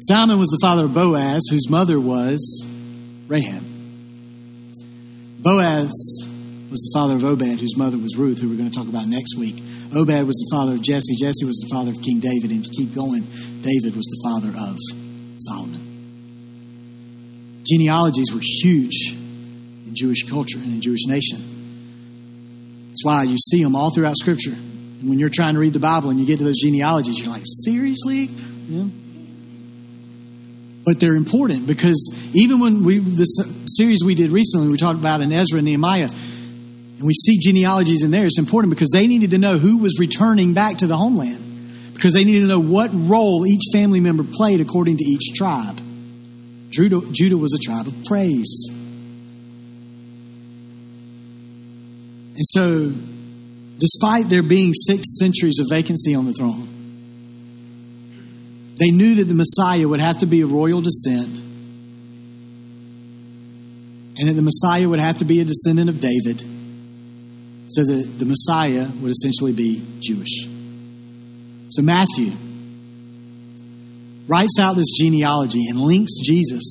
Salmon 0.00 0.38
was 0.38 0.50
the 0.50 0.58
father 0.60 0.84
of 0.84 0.92
Boaz, 0.92 1.42
whose 1.50 1.70
mother 1.70 1.98
was 1.98 2.68
Rahab. 3.26 3.64
Boaz 5.40 5.90
was 6.74 6.90
the 6.90 6.98
father 6.98 7.14
of 7.14 7.24
Obed, 7.24 7.60
whose 7.60 7.76
mother 7.76 7.96
was 7.96 8.16
Ruth, 8.16 8.40
who 8.40 8.48
we're 8.48 8.56
going 8.56 8.68
to 8.68 8.76
talk 8.76 8.88
about 8.88 9.06
next 9.06 9.38
week. 9.38 9.54
Obed 9.94 10.26
was 10.26 10.34
the 10.42 10.50
father 10.50 10.72
of 10.72 10.82
Jesse. 10.82 11.14
Jesse 11.14 11.46
was 11.46 11.62
the 11.62 11.70
father 11.70 11.92
of 11.92 12.02
King 12.02 12.18
David. 12.18 12.50
And 12.50 12.66
if 12.66 12.72
you 12.72 12.84
keep 12.84 12.96
going, 12.96 13.22
David 13.62 13.94
was 13.94 14.10
the 14.10 14.18
father 14.26 14.48
of 14.58 14.76
Solomon. 15.38 15.78
Genealogies 17.62 18.34
were 18.34 18.40
huge 18.42 19.14
in 19.14 19.94
Jewish 19.94 20.24
culture 20.24 20.58
and 20.58 20.66
in 20.66 20.80
Jewish 20.80 21.06
nation. 21.06 21.38
That's 22.88 23.04
why 23.04 23.22
you 23.22 23.38
see 23.38 23.62
them 23.62 23.76
all 23.76 23.94
throughout 23.94 24.16
Scripture. 24.16 24.50
And 24.50 25.08
when 25.08 25.20
you're 25.20 25.30
trying 25.30 25.54
to 25.54 25.60
read 25.60 25.74
the 25.74 25.78
Bible 25.78 26.10
and 26.10 26.18
you 26.18 26.26
get 26.26 26.38
to 26.38 26.44
those 26.44 26.58
genealogies, 26.60 27.20
you're 27.20 27.30
like, 27.30 27.44
seriously? 27.46 28.30
Yeah. 28.68 28.86
But 30.84 30.98
they're 30.98 31.14
important 31.14 31.68
because 31.68 32.18
even 32.34 32.58
when 32.58 32.82
we, 32.82 32.98
this 32.98 33.36
series 33.66 34.00
we 34.04 34.16
did 34.16 34.30
recently, 34.30 34.66
we 34.68 34.76
talked 34.76 34.98
about 34.98 35.20
in 35.20 35.32
Ezra 35.32 35.58
and 35.58 35.66
Nehemiah, 35.66 36.08
and 36.98 37.06
we 37.06 37.12
see 37.12 37.38
genealogies 37.38 38.04
in 38.04 38.10
there, 38.10 38.24
it's 38.24 38.38
important 38.38 38.70
because 38.70 38.90
they 38.90 39.06
needed 39.06 39.32
to 39.32 39.38
know 39.38 39.58
who 39.58 39.78
was 39.78 39.98
returning 39.98 40.54
back 40.54 40.78
to 40.78 40.86
the 40.86 40.96
homeland. 40.96 41.40
Because 41.92 42.14
they 42.14 42.24
needed 42.24 42.40
to 42.40 42.46
know 42.46 42.60
what 42.60 42.90
role 42.92 43.46
each 43.46 43.62
family 43.72 44.00
member 44.00 44.24
played 44.24 44.60
according 44.60 44.96
to 44.98 45.04
each 45.04 45.32
tribe. 45.34 45.80
Judah, 46.70 47.00
Judah 47.12 47.36
was 47.36 47.54
a 47.54 47.58
tribe 47.58 47.86
of 47.86 48.04
praise. 48.04 48.68
And 52.36 52.44
so, 52.46 52.92
despite 53.78 54.28
there 54.28 54.42
being 54.42 54.74
six 54.74 55.18
centuries 55.18 55.60
of 55.60 55.66
vacancy 55.70 56.14
on 56.14 56.26
the 56.26 56.32
throne, 56.32 56.68
they 58.80 58.90
knew 58.90 59.16
that 59.16 59.24
the 59.24 59.34
Messiah 59.34 59.86
would 59.86 60.00
have 60.00 60.18
to 60.18 60.26
be 60.26 60.40
of 60.40 60.50
royal 60.50 60.80
descent 60.80 61.28
and 64.16 64.28
that 64.28 64.34
the 64.34 64.42
Messiah 64.42 64.88
would 64.88 64.98
have 64.98 65.18
to 65.18 65.24
be 65.24 65.40
a 65.40 65.44
descendant 65.44 65.88
of 65.88 66.00
David 66.00 66.53
so 67.68 67.82
that 67.84 68.18
the 68.18 68.26
Messiah 68.26 68.88
would 69.00 69.10
essentially 69.10 69.52
be 69.52 69.82
Jewish. 70.00 70.46
So 71.70 71.82
Matthew 71.82 72.32
writes 74.28 74.58
out 74.60 74.76
this 74.76 74.92
genealogy 74.98 75.62
and 75.68 75.80
links 75.80 76.12
Jesus 76.24 76.64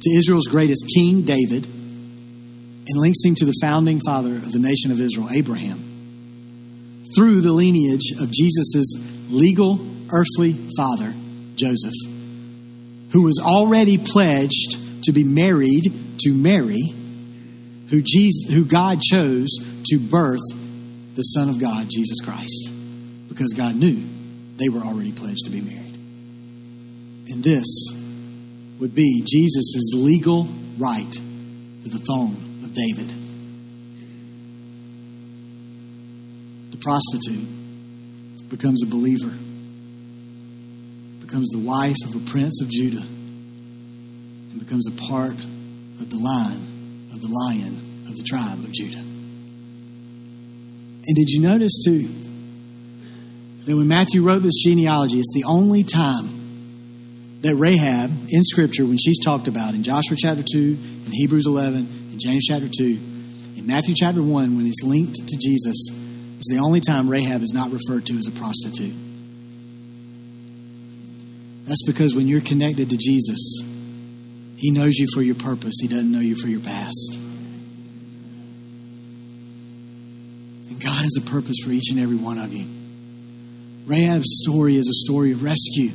to 0.00 0.10
Israel's 0.16 0.46
greatest 0.46 0.84
king, 0.94 1.22
David, 1.22 1.66
and 1.66 3.00
links 3.00 3.24
him 3.24 3.34
to 3.36 3.44
the 3.44 3.54
founding 3.60 4.00
father 4.04 4.32
of 4.32 4.52
the 4.52 4.58
nation 4.58 4.92
of 4.92 5.00
Israel, 5.00 5.28
Abraham, 5.32 5.82
through 7.16 7.40
the 7.40 7.52
lineage 7.52 8.12
of 8.20 8.30
Jesus' 8.30 8.94
legal 9.28 9.80
earthly 10.12 10.52
father, 10.76 11.12
Joseph, 11.56 11.94
who 13.12 13.22
was 13.22 13.40
already 13.42 13.98
pledged 13.98 15.04
to 15.04 15.12
be 15.12 15.24
married 15.24 15.92
to 16.20 16.32
Mary, 16.32 16.94
who, 17.90 18.02
Jesus, 18.02 18.54
who 18.54 18.64
God 18.64 19.00
chose 19.00 19.48
to 19.86 19.98
birth 19.98 20.40
the 21.14 21.22
Son 21.22 21.48
of 21.48 21.58
God, 21.58 21.88
Jesus 21.90 22.20
Christ, 22.24 22.70
because 23.28 23.52
God 23.56 23.74
knew 23.74 24.02
they 24.56 24.68
were 24.68 24.80
already 24.80 25.12
pledged 25.12 25.44
to 25.44 25.50
be 25.50 25.60
married. 25.60 25.94
And 27.28 27.42
this 27.42 27.66
would 28.78 28.94
be 28.94 29.22
Jesus' 29.26 29.92
legal 29.94 30.48
right 30.78 31.12
to 31.12 31.88
the 31.88 31.98
throne 31.98 32.36
of 32.62 32.74
David. 32.74 33.14
The 36.70 36.76
prostitute 36.76 37.48
becomes 38.48 38.82
a 38.82 38.86
believer, 38.86 39.34
becomes 41.20 41.48
the 41.50 41.58
wife 41.58 41.96
of 42.04 42.14
a 42.14 42.30
prince 42.30 42.60
of 42.62 42.68
Judah, 42.68 43.06
and 44.50 44.60
becomes 44.60 44.86
a 44.88 44.92
part 45.08 45.34
of 45.34 46.10
the 46.10 46.18
line 46.18 46.60
of 47.12 47.20
the 47.20 47.28
lion 47.28 47.74
of 48.08 48.16
the 48.16 48.22
tribe 48.22 48.58
of 48.58 48.72
Judah. 48.72 49.15
And 51.06 51.16
did 51.16 51.28
you 51.28 51.40
notice 51.40 51.78
too 51.84 52.08
that 53.64 53.76
when 53.76 53.88
Matthew 53.88 54.22
wrote 54.22 54.42
this 54.42 54.62
genealogy, 54.62 55.18
it's 55.18 55.32
the 55.34 55.44
only 55.44 55.84
time 55.84 56.36
that 57.42 57.54
Rahab 57.54 58.10
in 58.28 58.42
Scripture, 58.42 58.84
when 58.84 58.98
she's 58.98 59.22
talked 59.22 59.46
about 59.46 59.74
in 59.74 59.82
Joshua 59.82 60.16
chapter 60.18 60.42
2, 60.42 60.58
in 60.58 61.12
Hebrews 61.12 61.46
11, 61.46 61.78
in 62.12 62.18
James 62.18 62.44
chapter 62.46 62.68
2, 62.68 62.84
in 63.56 63.66
Matthew 63.66 63.94
chapter 63.96 64.22
1, 64.22 64.56
when 64.56 64.66
it's 64.66 64.82
linked 64.82 65.14
to 65.14 65.36
Jesus, 65.36 65.76
is 66.38 66.46
the 66.50 66.58
only 66.58 66.80
time 66.80 67.08
Rahab 67.08 67.42
is 67.42 67.52
not 67.54 67.70
referred 67.70 68.06
to 68.06 68.18
as 68.18 68.26
a 68.26 68.32
prostitute. 68.32 68.94
That's 71.64 71.84
because 71.86 72.14
when 72.14 72.28
you're 72.28 72.40
connected 72.40 72.90
to 72.90 72.96
Jesus, 72.96 73.60
He 74.56 74.70
knows 74.70 74.96
you 74.96 75.06
for 75.14 75.22
your 75.22 75.34
purpose, 75.34 75.74
He 75.80 75.88
doesn't 75.88 76.10
know 76.10 76.20
you 76.20 76.36
for 76.36 76.48
your 76.48 76.60
past. 76.60 77.18
And 80.68 80.80
God 80.80 81.02
has 81.02 81.16
a 81.18 81.30
purpose 81.30 81.56
for 81.64 81.70
each 81.70 81.90
and 81.90 82.00
every 82.00 82.16
one 82.16 82.38
of 82.38 82.52
you. 82.52 82.66
Rahab's 83.86 84.42
story 84.42 84.76
is 84.76 84.88
a 84.88 85.06
story 85.06 85.32
of 85.32 85.42
rescue. 85.42 85.90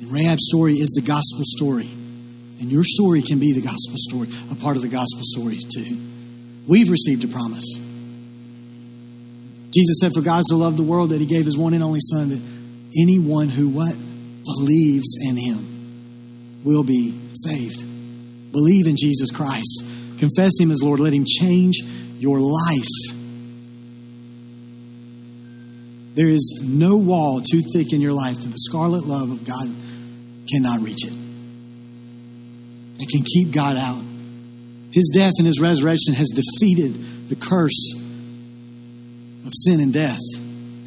And 0.00 0.10
Rahab's 0.10 0.46
story 0.50 0.74
is 0.74 0.90
the 0.90 1.02
gospel 1.02 1.42
story. 1.44 1.88
And 2.60 2.72
your 2.72 2.84
story 2.84 3.22
can 3.22 3.38
be 3.38 3.52
the 3.52 3.60
gospel 3.60 3.96
story, 3.96 4.28
a 4.50 4.54
part 4.54 4.76
of 4.76 4.82
the 4.82 4.88
gospel 4.88 5.22
story 5.22 5.58
too. 5.58 5.96
We've 6.66 6.90
received 6.90 7.24
a 7.24 7.28
promise. 7.28 7.80
Jesus 9.70 9.98
said, 10.00 10.12
For 10.14 10.22
God 10.22 10.42
so 10.46 10.56
loved 10.56 10.76
the 10.76 10.82
world 10.82 11.10
that 11.10 11.20
he 11.20 11.26
gave 11.26 11.44
his 11.44 11.56
one 11.56 11.74
and 11.74 11.82
only 11.82 12.00
Son, 12.00 12.30
that 12.30 12.40
anyone 12.98 13.48
who 13.48 13.68
what? 13.68 13.94
Believes 14.44 15.16
in 15.28 15.36
him 15.36 16.62
will 16.64 16.82
be 16.82 17.14
saved. 17.34 17.84
Believe 18.50 18.86
in 18.86 18.96
Jesus 18.96 19.30
Christ. 19.30 19.84
Confess 20.18 20.52
him 20.58 20.70
as 20.70 20.82
Lord. 20.82 21.00
Let 21.00 21.12
him 21.12 21.26
change 21.26 21.80
your 22.18 22.40
life. 22.40 23.17
There 26.18 26.28
is 26.28 26.64
no 26.66 26.96
wall 26.96 27.40
too 27.40 27.62
thick 27.72 27.92
in 27.92 28.00
your 28.00 28.12
life 28.12 28.40
that 28.40 28.48
the 28.48 28.58
scarlet 28.58 29.06
love 29.06 29.30
of 29.30 29.46
God 29.46 29.68
cannot 30.52 30.80
reach 30.80 31.06
it. 31.06 31.12
It 32.98 33.08
can 33.08 33.22
keep 33.22 33.54
God 33.54 33.76
out. 33.76 34.02
His 34.90 35.12
death 35.14 35.34
and 35.38 35.46
his 35.46 35.60
resurrection 35.60 36.14
has 36.14 36.26
defeated 36.34 37.28
the 37.28 37.36
curse 37.36 37.94
of 39.46 39.52
sin 39.64 39.78
and 39.78 39.92
death 39.92 40.18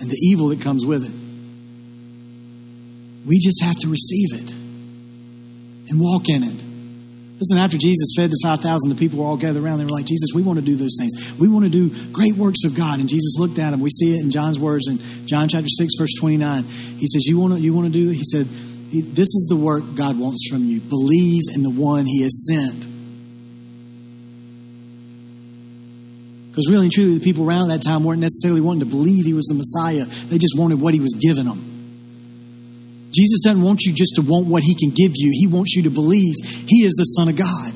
and 0.01 0.11
the 0.11 0.17
evil 0.21 0.49
that 0.49 0.59
comes 0.59 0.85
with 0.85 1.05
it. 1.05 1.13
We 3.25 3.39
just 3.39 3.63
have 3.63 3.77
to 3.77 3.87
receive 3.87 4.33
it 4.33 4.51
and 4.51 6.01
walk 6.01 6.27
in 6.27 6.43
it. 6.43 6.70
Listen, 7.41 7.57
after 7.57 7.75
Jesus 7.75 8.13
fed 8.15 8.29
the 8.29 8.39
5,000, 8.43 8.87
the 8.87 8.95
people 8.95 9.17
were 9.17 9.25
all 9.25 9.35
gathered 9.35 9.63
around. 9.63 9.79
They 9.79 9.85
were 9.85 9.89
like, 9.89 10.05
Jesus, 10.05 10.29
we 10.35 10.43
want 10.43 10.59
to 10.59 10.65
do 10.65 10.75
those 10.75 10.95
things. 10.99 11.39
We 11.39 11.47
want 11.47 11.65
to 11.65 11.71
do 11.71 11.89
great 12.11 12.35
works 12.35 12.63
of 12.65 12.75
God. 12.75 12.99
And 12.99 13.09
Jesus 13.09 13.33
looked 13.39 13.57
at 13.57 13.71
them. 13.71 13.79
We 13.79 13.89
see 13.89 14.15
it 14.15 14.21
in 14.23 14.29
John's 14.29 14.59
words 14.59 14.87
in 14.87 14.99
John 15.25 15.49
chapter 15.49 15.67
6, 15.67 15.93
verse 15.97 16.13
29. 16.19 16.63
He 16.63 17.07
says, 17.07 17.25
You 17.25 17.39
want 17.39 17.55
to, 17.55 17.59
you 17.59 17.73
want 17.73 17.87
to 17.87 17.93
do? 17.93 18.09
He 18.09 18.23
said, 18.23 18.45
This 18.45 19.33
is 19.33 19.47
the 19.49 19.55
work 19.55 19.81
God 19.95 20.19
wants 20.19 20.47
from 20.51 20.65
you. 20.65 20.81
Believe 20.81 21.41
in 21.55 21.63
the 21.63 21.71
one 21.71 22.05
he 22.05 22.21
has 22.21 22.47
sent. 22.47 22.85
Because 26.51 26.69
really 26.69 26.85
and 26.85 26.91
truly, 26.91 27.17
the 27.17 27.23
people 27.23 27.49
around 27.49 27.69
that 27.69 27.81
time 27.81 28.03
weren't 28.03 28.21
necessarily 28.21 28.61
wanting 28.61 28.81
to 28.81 28.85
believe 28.85 29.25
he 29.25 29.33
was 29.33 29.47
the 29.47 29.55
Messiah. 29.55 30.05
They 30.27 30.37
just 30.37 30.53
wanted 30.55 30.79
what 30.79 30.93
he 30.93 30.99
was 30.99 31.15
giving 31.19 31.45
them. 31.45 31.80
Jesus 33.13 33.41
doesn't 33.43 33.61
want 33.61 33.83
you 33.83 33.93
just 33.93 34.15
to 34.15 34.21
want 34.21 34.47
what 34.47 34.63
he 34.63 34.75
can 34.75 34.89
give 34.89 35.11
you. 35.15 35.31
He 35.33 35.47
wants 35.47 35.75
you 35.75 35.83
to 35.83 35.89
believe 35.89 36.33
he 36.43 36.85
is 36.85 36.93
the 36.93 37.03
Son 37.03 37.27
of 37.29 37.35
God. 37.35 37.73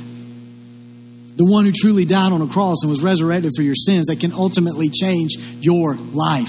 The 1.37 1.45
one 1.45 1.65
who 1.65 1.73
truly 1.73 2.05
died 2.05 2.31
on 2.31 2.41
a 2.41 2.47
cross 2.47 2.77
and 2.81 2.89
was 2.89 3.03
resurrected 3.03 3.51
for 3.55 3.61
your 3.61 3.75
sins 3.75 4.07
that 4.07 4.21
can 4.21 4.31
ultimately 4.31 4.89
change 4.89 5.35
your 5.59 5.95
life. 5.95 6.47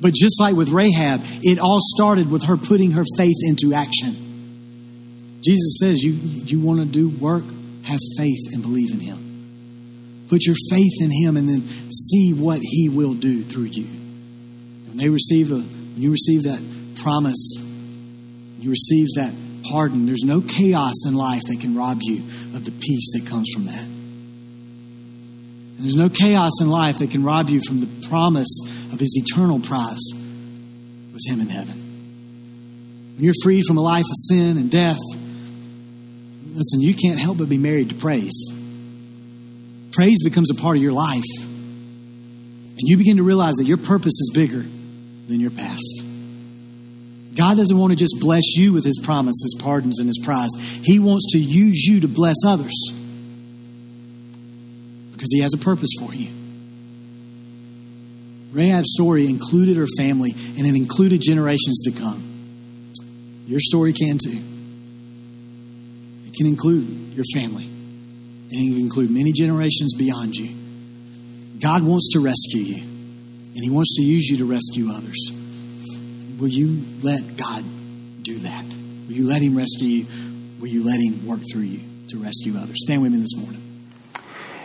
But 0.00 0.14
just 0.14 0.40
like 0.40 0.54
with 0.54 0.68
Rahab, 0.68 1.20
it 1.42 1.58
all 1.58 1.80
started 1.80 2.30
with 2.30 2.44
her 2.44 2.56
putting 2.56 2.92
her 2.92 3.04
faith 3.16 3.36
into 3.42 3.74
action. 3.74 4.16
Jesus 5.42 5.78
says, 5.80 6.02
You, 6.02 6.12
you 6.12 6.60
want 6.60 6.80
to 6.80 6.86
do 6.86 7.08
work? 7.08 7.44
Have 7.84 7.98
faith 8.16 8.52
and 8.52 8.62
believe 8.62 8.92
in 8.92 9.00
him. 9.00 9.32
Put 10.32 10.46
your 10.46 10.56
faith 10.70 11.02
in 11.02 11.10
Him 11.10 11.36
and 11.36 11.46
then 11.46 11.60
see 11.90 12.32
what 12.32 12.58
He 12.62 12.88
will 12.88 13.12
do 13.12 13.42
through 13.42 13.64
you. 13.64 13.84
When 13.84 14.96
they 14.96 15.10
receive 15.10 15.52
a, 15.52 15.56
when 15.56 15.94
you 16.00 16.10
receive 16.10 16.44
that 16.44 16.58
promise, 17.02 17.62
you 18.58 18.70
receive 18.70 19.08
that 19.16 19.34
pardon. 19.70 20.06
There's 20.06 20.24
no 20.24 20.40
chaos 20.40 21.06
in 21.06 21.14
life 21.14 21.42
that 21.48 21.58
can 21.60 21.76
rob 21.76 21.98
you 22.02 22.18
of 22.54 22.64
the 22.64 22.72
peace 22.72 23.12
that 23.14 23.26
comes 23.28 23.50
from 23.52 23.64
that. 23.64 23.84
And 25.76 25.84
there's 25.84 25.96
no 25.96 26.08
chaos 26.08 26.60
in 26.60 26.68
life 26.68 26.98
that 26.98 27.10
can 27.10 27.24
rob 27.24 27.48
you 27.48 27.60
from 27.66 27.80
the 27.80 28.08
promise 28.08 28.60
of 28.92 29.00
His 29.00 29.20
eternal 29.24 29.60
prize 29.60 30.02
with 31.12 31.22
Him 31.26 31.40
in 31.40 31.48
heaven. 31.48 31.74
When 33.16 33.24
you're 33.24 33.34
freed 33.42 33.64
from 33.66 33.78
a 33.78 33.82
life 33.82 34.04
of 34.04 34.16
sin 34.28 34.58
and 34.58 34.70
death, 34.70 35.00
listen, 36.46 36.80
you 36.80 36.94
can't 36.94 37.20
help 37.20 37.38
but 37.38 37.48
be 37.48 37.58
married 37.58 37.90
to 37.90 37.96
praise 37.96 38.52
praise 39.92 40.22
becomes 40.22 40.50
a 40.50 40.54
part 40.54 40.76
of 40.76 40.82
your 40.82 40.92
life. 40.92 41.24
And 41.38 42.88
you 42.88 42.96
begin 42.96 43.18
to 43.18 43.22
realize 43.22 43.56
that 43.56 43.66
your 43.66 43.76
purpose 43.76 44.14
is 44.20 44.30
bigger 44.34 44.64
than 45.28 45.38
your 45.38 45.50
past. 45.50 46.02
God 47.34 47.56
doesn't 47.56 47.76
want 47.76 47.92
to 47.92 47.96
just 47.96 48.16
bless 48.20 48.56
you 48.56 48.72
with 48.72 48.84
his 48.84 49.00
promise, 49.02 49.40
his 49.42 49.56
pardons, 49.62 50.00
and 50.00 50.08
his 50.08 50.20
prize. 50.22 50.50
He 50.82 50.98
wants 50.98 51.32
to 51.32 51.38
use 51.38 51.86
you 51.86 52.00
to 52.00 52.08
bless 52.08 52.36
others 52.44 52.74
because 55.12 55.30
he 55.32 55.40
has 55.40 55.54
a 55.54 55.58
purpose 55.58 55.90
for 55.98 56.14
you. 56.14 56.28
Rahab's 58.52 58.92
story 58.92 59.26
included 59.26 59.78
her 59.78 59.86
family 59.96 60.32
and 60.32 60.66
it 60.66 60.74
included 60.76 61.22
generations 61.22 61.82
to 61.84 61.92
come. 61.92 62.22
Your 63.46 63.60
story 63.60 63.94
can 63.94 64.18
too. 64.18 64.38
It 66.26 66.34
can 66.34 66.46
include 66.46 67.14
your 67.14 67.24
family 67.34 67.64
and 67.64 68.52
it 68.52 68.74
can 68.74 68.80
include 68.80 69.10
many 69.10 69.32
generations 69.32 69.94
beyond 69.94 70.36
you. 70.36 70.54
God 71.58 71.82
wants 71.82 72.10
to 72.12 72.20
rescue 72.20 72.60
you, 72.60 72.82
and 72.82 73.64
He 73.64 73.70
wants 73.70 73.94
to 73.96 74.02
use 74.02 74.28
you 74.28 74.38
to 74.38 74.44
rescue 74.44 74.90
others. 74.90 75.41
Will 76.38 76.48
you 76.48 76.84
let 77.02 77.36
God 77.36 77.64
do 78.22 78.38
that? 78.38 78.64
Will 79.08 79.14
you 79.14 79.28
let 79.28 79.42
Him 79.42 79.56
rescue 79.56 79.88
you? 79.88 80.06
Will 80.60 80.68
you 80.68 80.84
let 80.84 81.00
Him 81.00 81.26
work 81.26 81.40
through 81.50 81.62
you 81.62 81.80
to 82.08 82.18
rescue 82.18 82.54
others? 82.56 82.76
Stand 82.84 83.02
with 83.02 83.12
me 83.12 83.18
this 83.18 83.36
morning. 83.36 83.62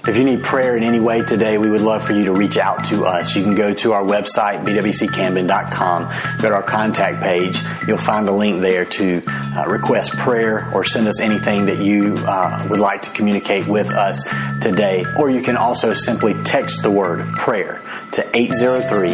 If 0.08 0.16
you 0.16 0.24
need 0.24 0.42
prayer 0.42 0.78
in 0.78 0.84
any 0.84 1.02
way 1.02 1.22
today, 1.22 1.58
we 1.58 1.70
would 1.70 1.82
love 1.82 2.02
for 2.02 2.14
you 2.14 2.24
to 2.26 2.34
reach 2.34 2.58
out 2.58 2.86
to 2.86 3.06
us. 3.06 3.36
You 3.36 3.44
can 3.44 3.56
go 3.56 3.74
to 3.74 3.92
our 3.92 4.04
website, 4.04 4.64
bwccamden.com, 4.64 6.38
go 6.42 6.50
to 6.50 6.56
our 6.56 6.64
contact 6.64 7.22
page. 7.22 7.60
You'll 7.86 7.98
find 7.98 8.26
a 8.30 8.32
link 8.32 8.62
there 8.62 8.86
to 8.86 9.22
uh, 9.28 9.66
request 9.68 10.14
prayer 10.14 10.72
or 10.74 10.86
send 10.86 11.10
us 11.10 11.20
anything 11.20 11.66
that 11.66 11.84
you 11.84 12.16
uh, 12.20 12.66
would 12.70 12.80
like 12.80 13.02
to 13.02 13.10
communicate 13.10 13.68
with 13.68 13.90
us 13.90 14.24
today. 14.62 15.04
Or 15.18 15.30
you 15.30 15.42
can 15.42 15.58
also 15.58 15.94
simply 15.94 16.42
text 16.46 16.84
the 16.84 16.92
word 16.92 17.26
prayer 17.34 17.82
to 18.14 18.26
803 18.34 19.10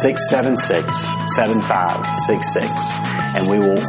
676 0.00 1.34
7566 1.34 2.70
and 3.34 3.48
we 3.48 3.58
will 3.58 3.82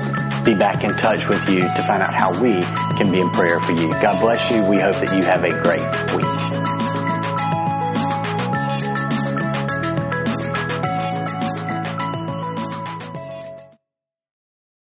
be 0.43 0.53
back 0.53 0.83
in 0.83 0.95
touch 0.95 1.27
with 1.27 1.49
you 1.49 1.61
to 1.61 1.83
find 1.87 2.03
out 2.03 2.13
how 2.13 2.39
we 2.39 2.61
can 2.97 3.11
be 3.11 3.19
in 3.19 3.29
prayer 3.31 3.59
for 3.59 3.71
you. 3.71 3.89
God 4.01 4.19
bless 4.19 4.51
you. 4.51 4.63
We 4.65 4.79
hope 4.79 4.95
that 4.95 5.15
you 5.15 5.23
have 5.23 5.43
a 5.43 5.51
great 5.63 6.15
week. 6.15 6.54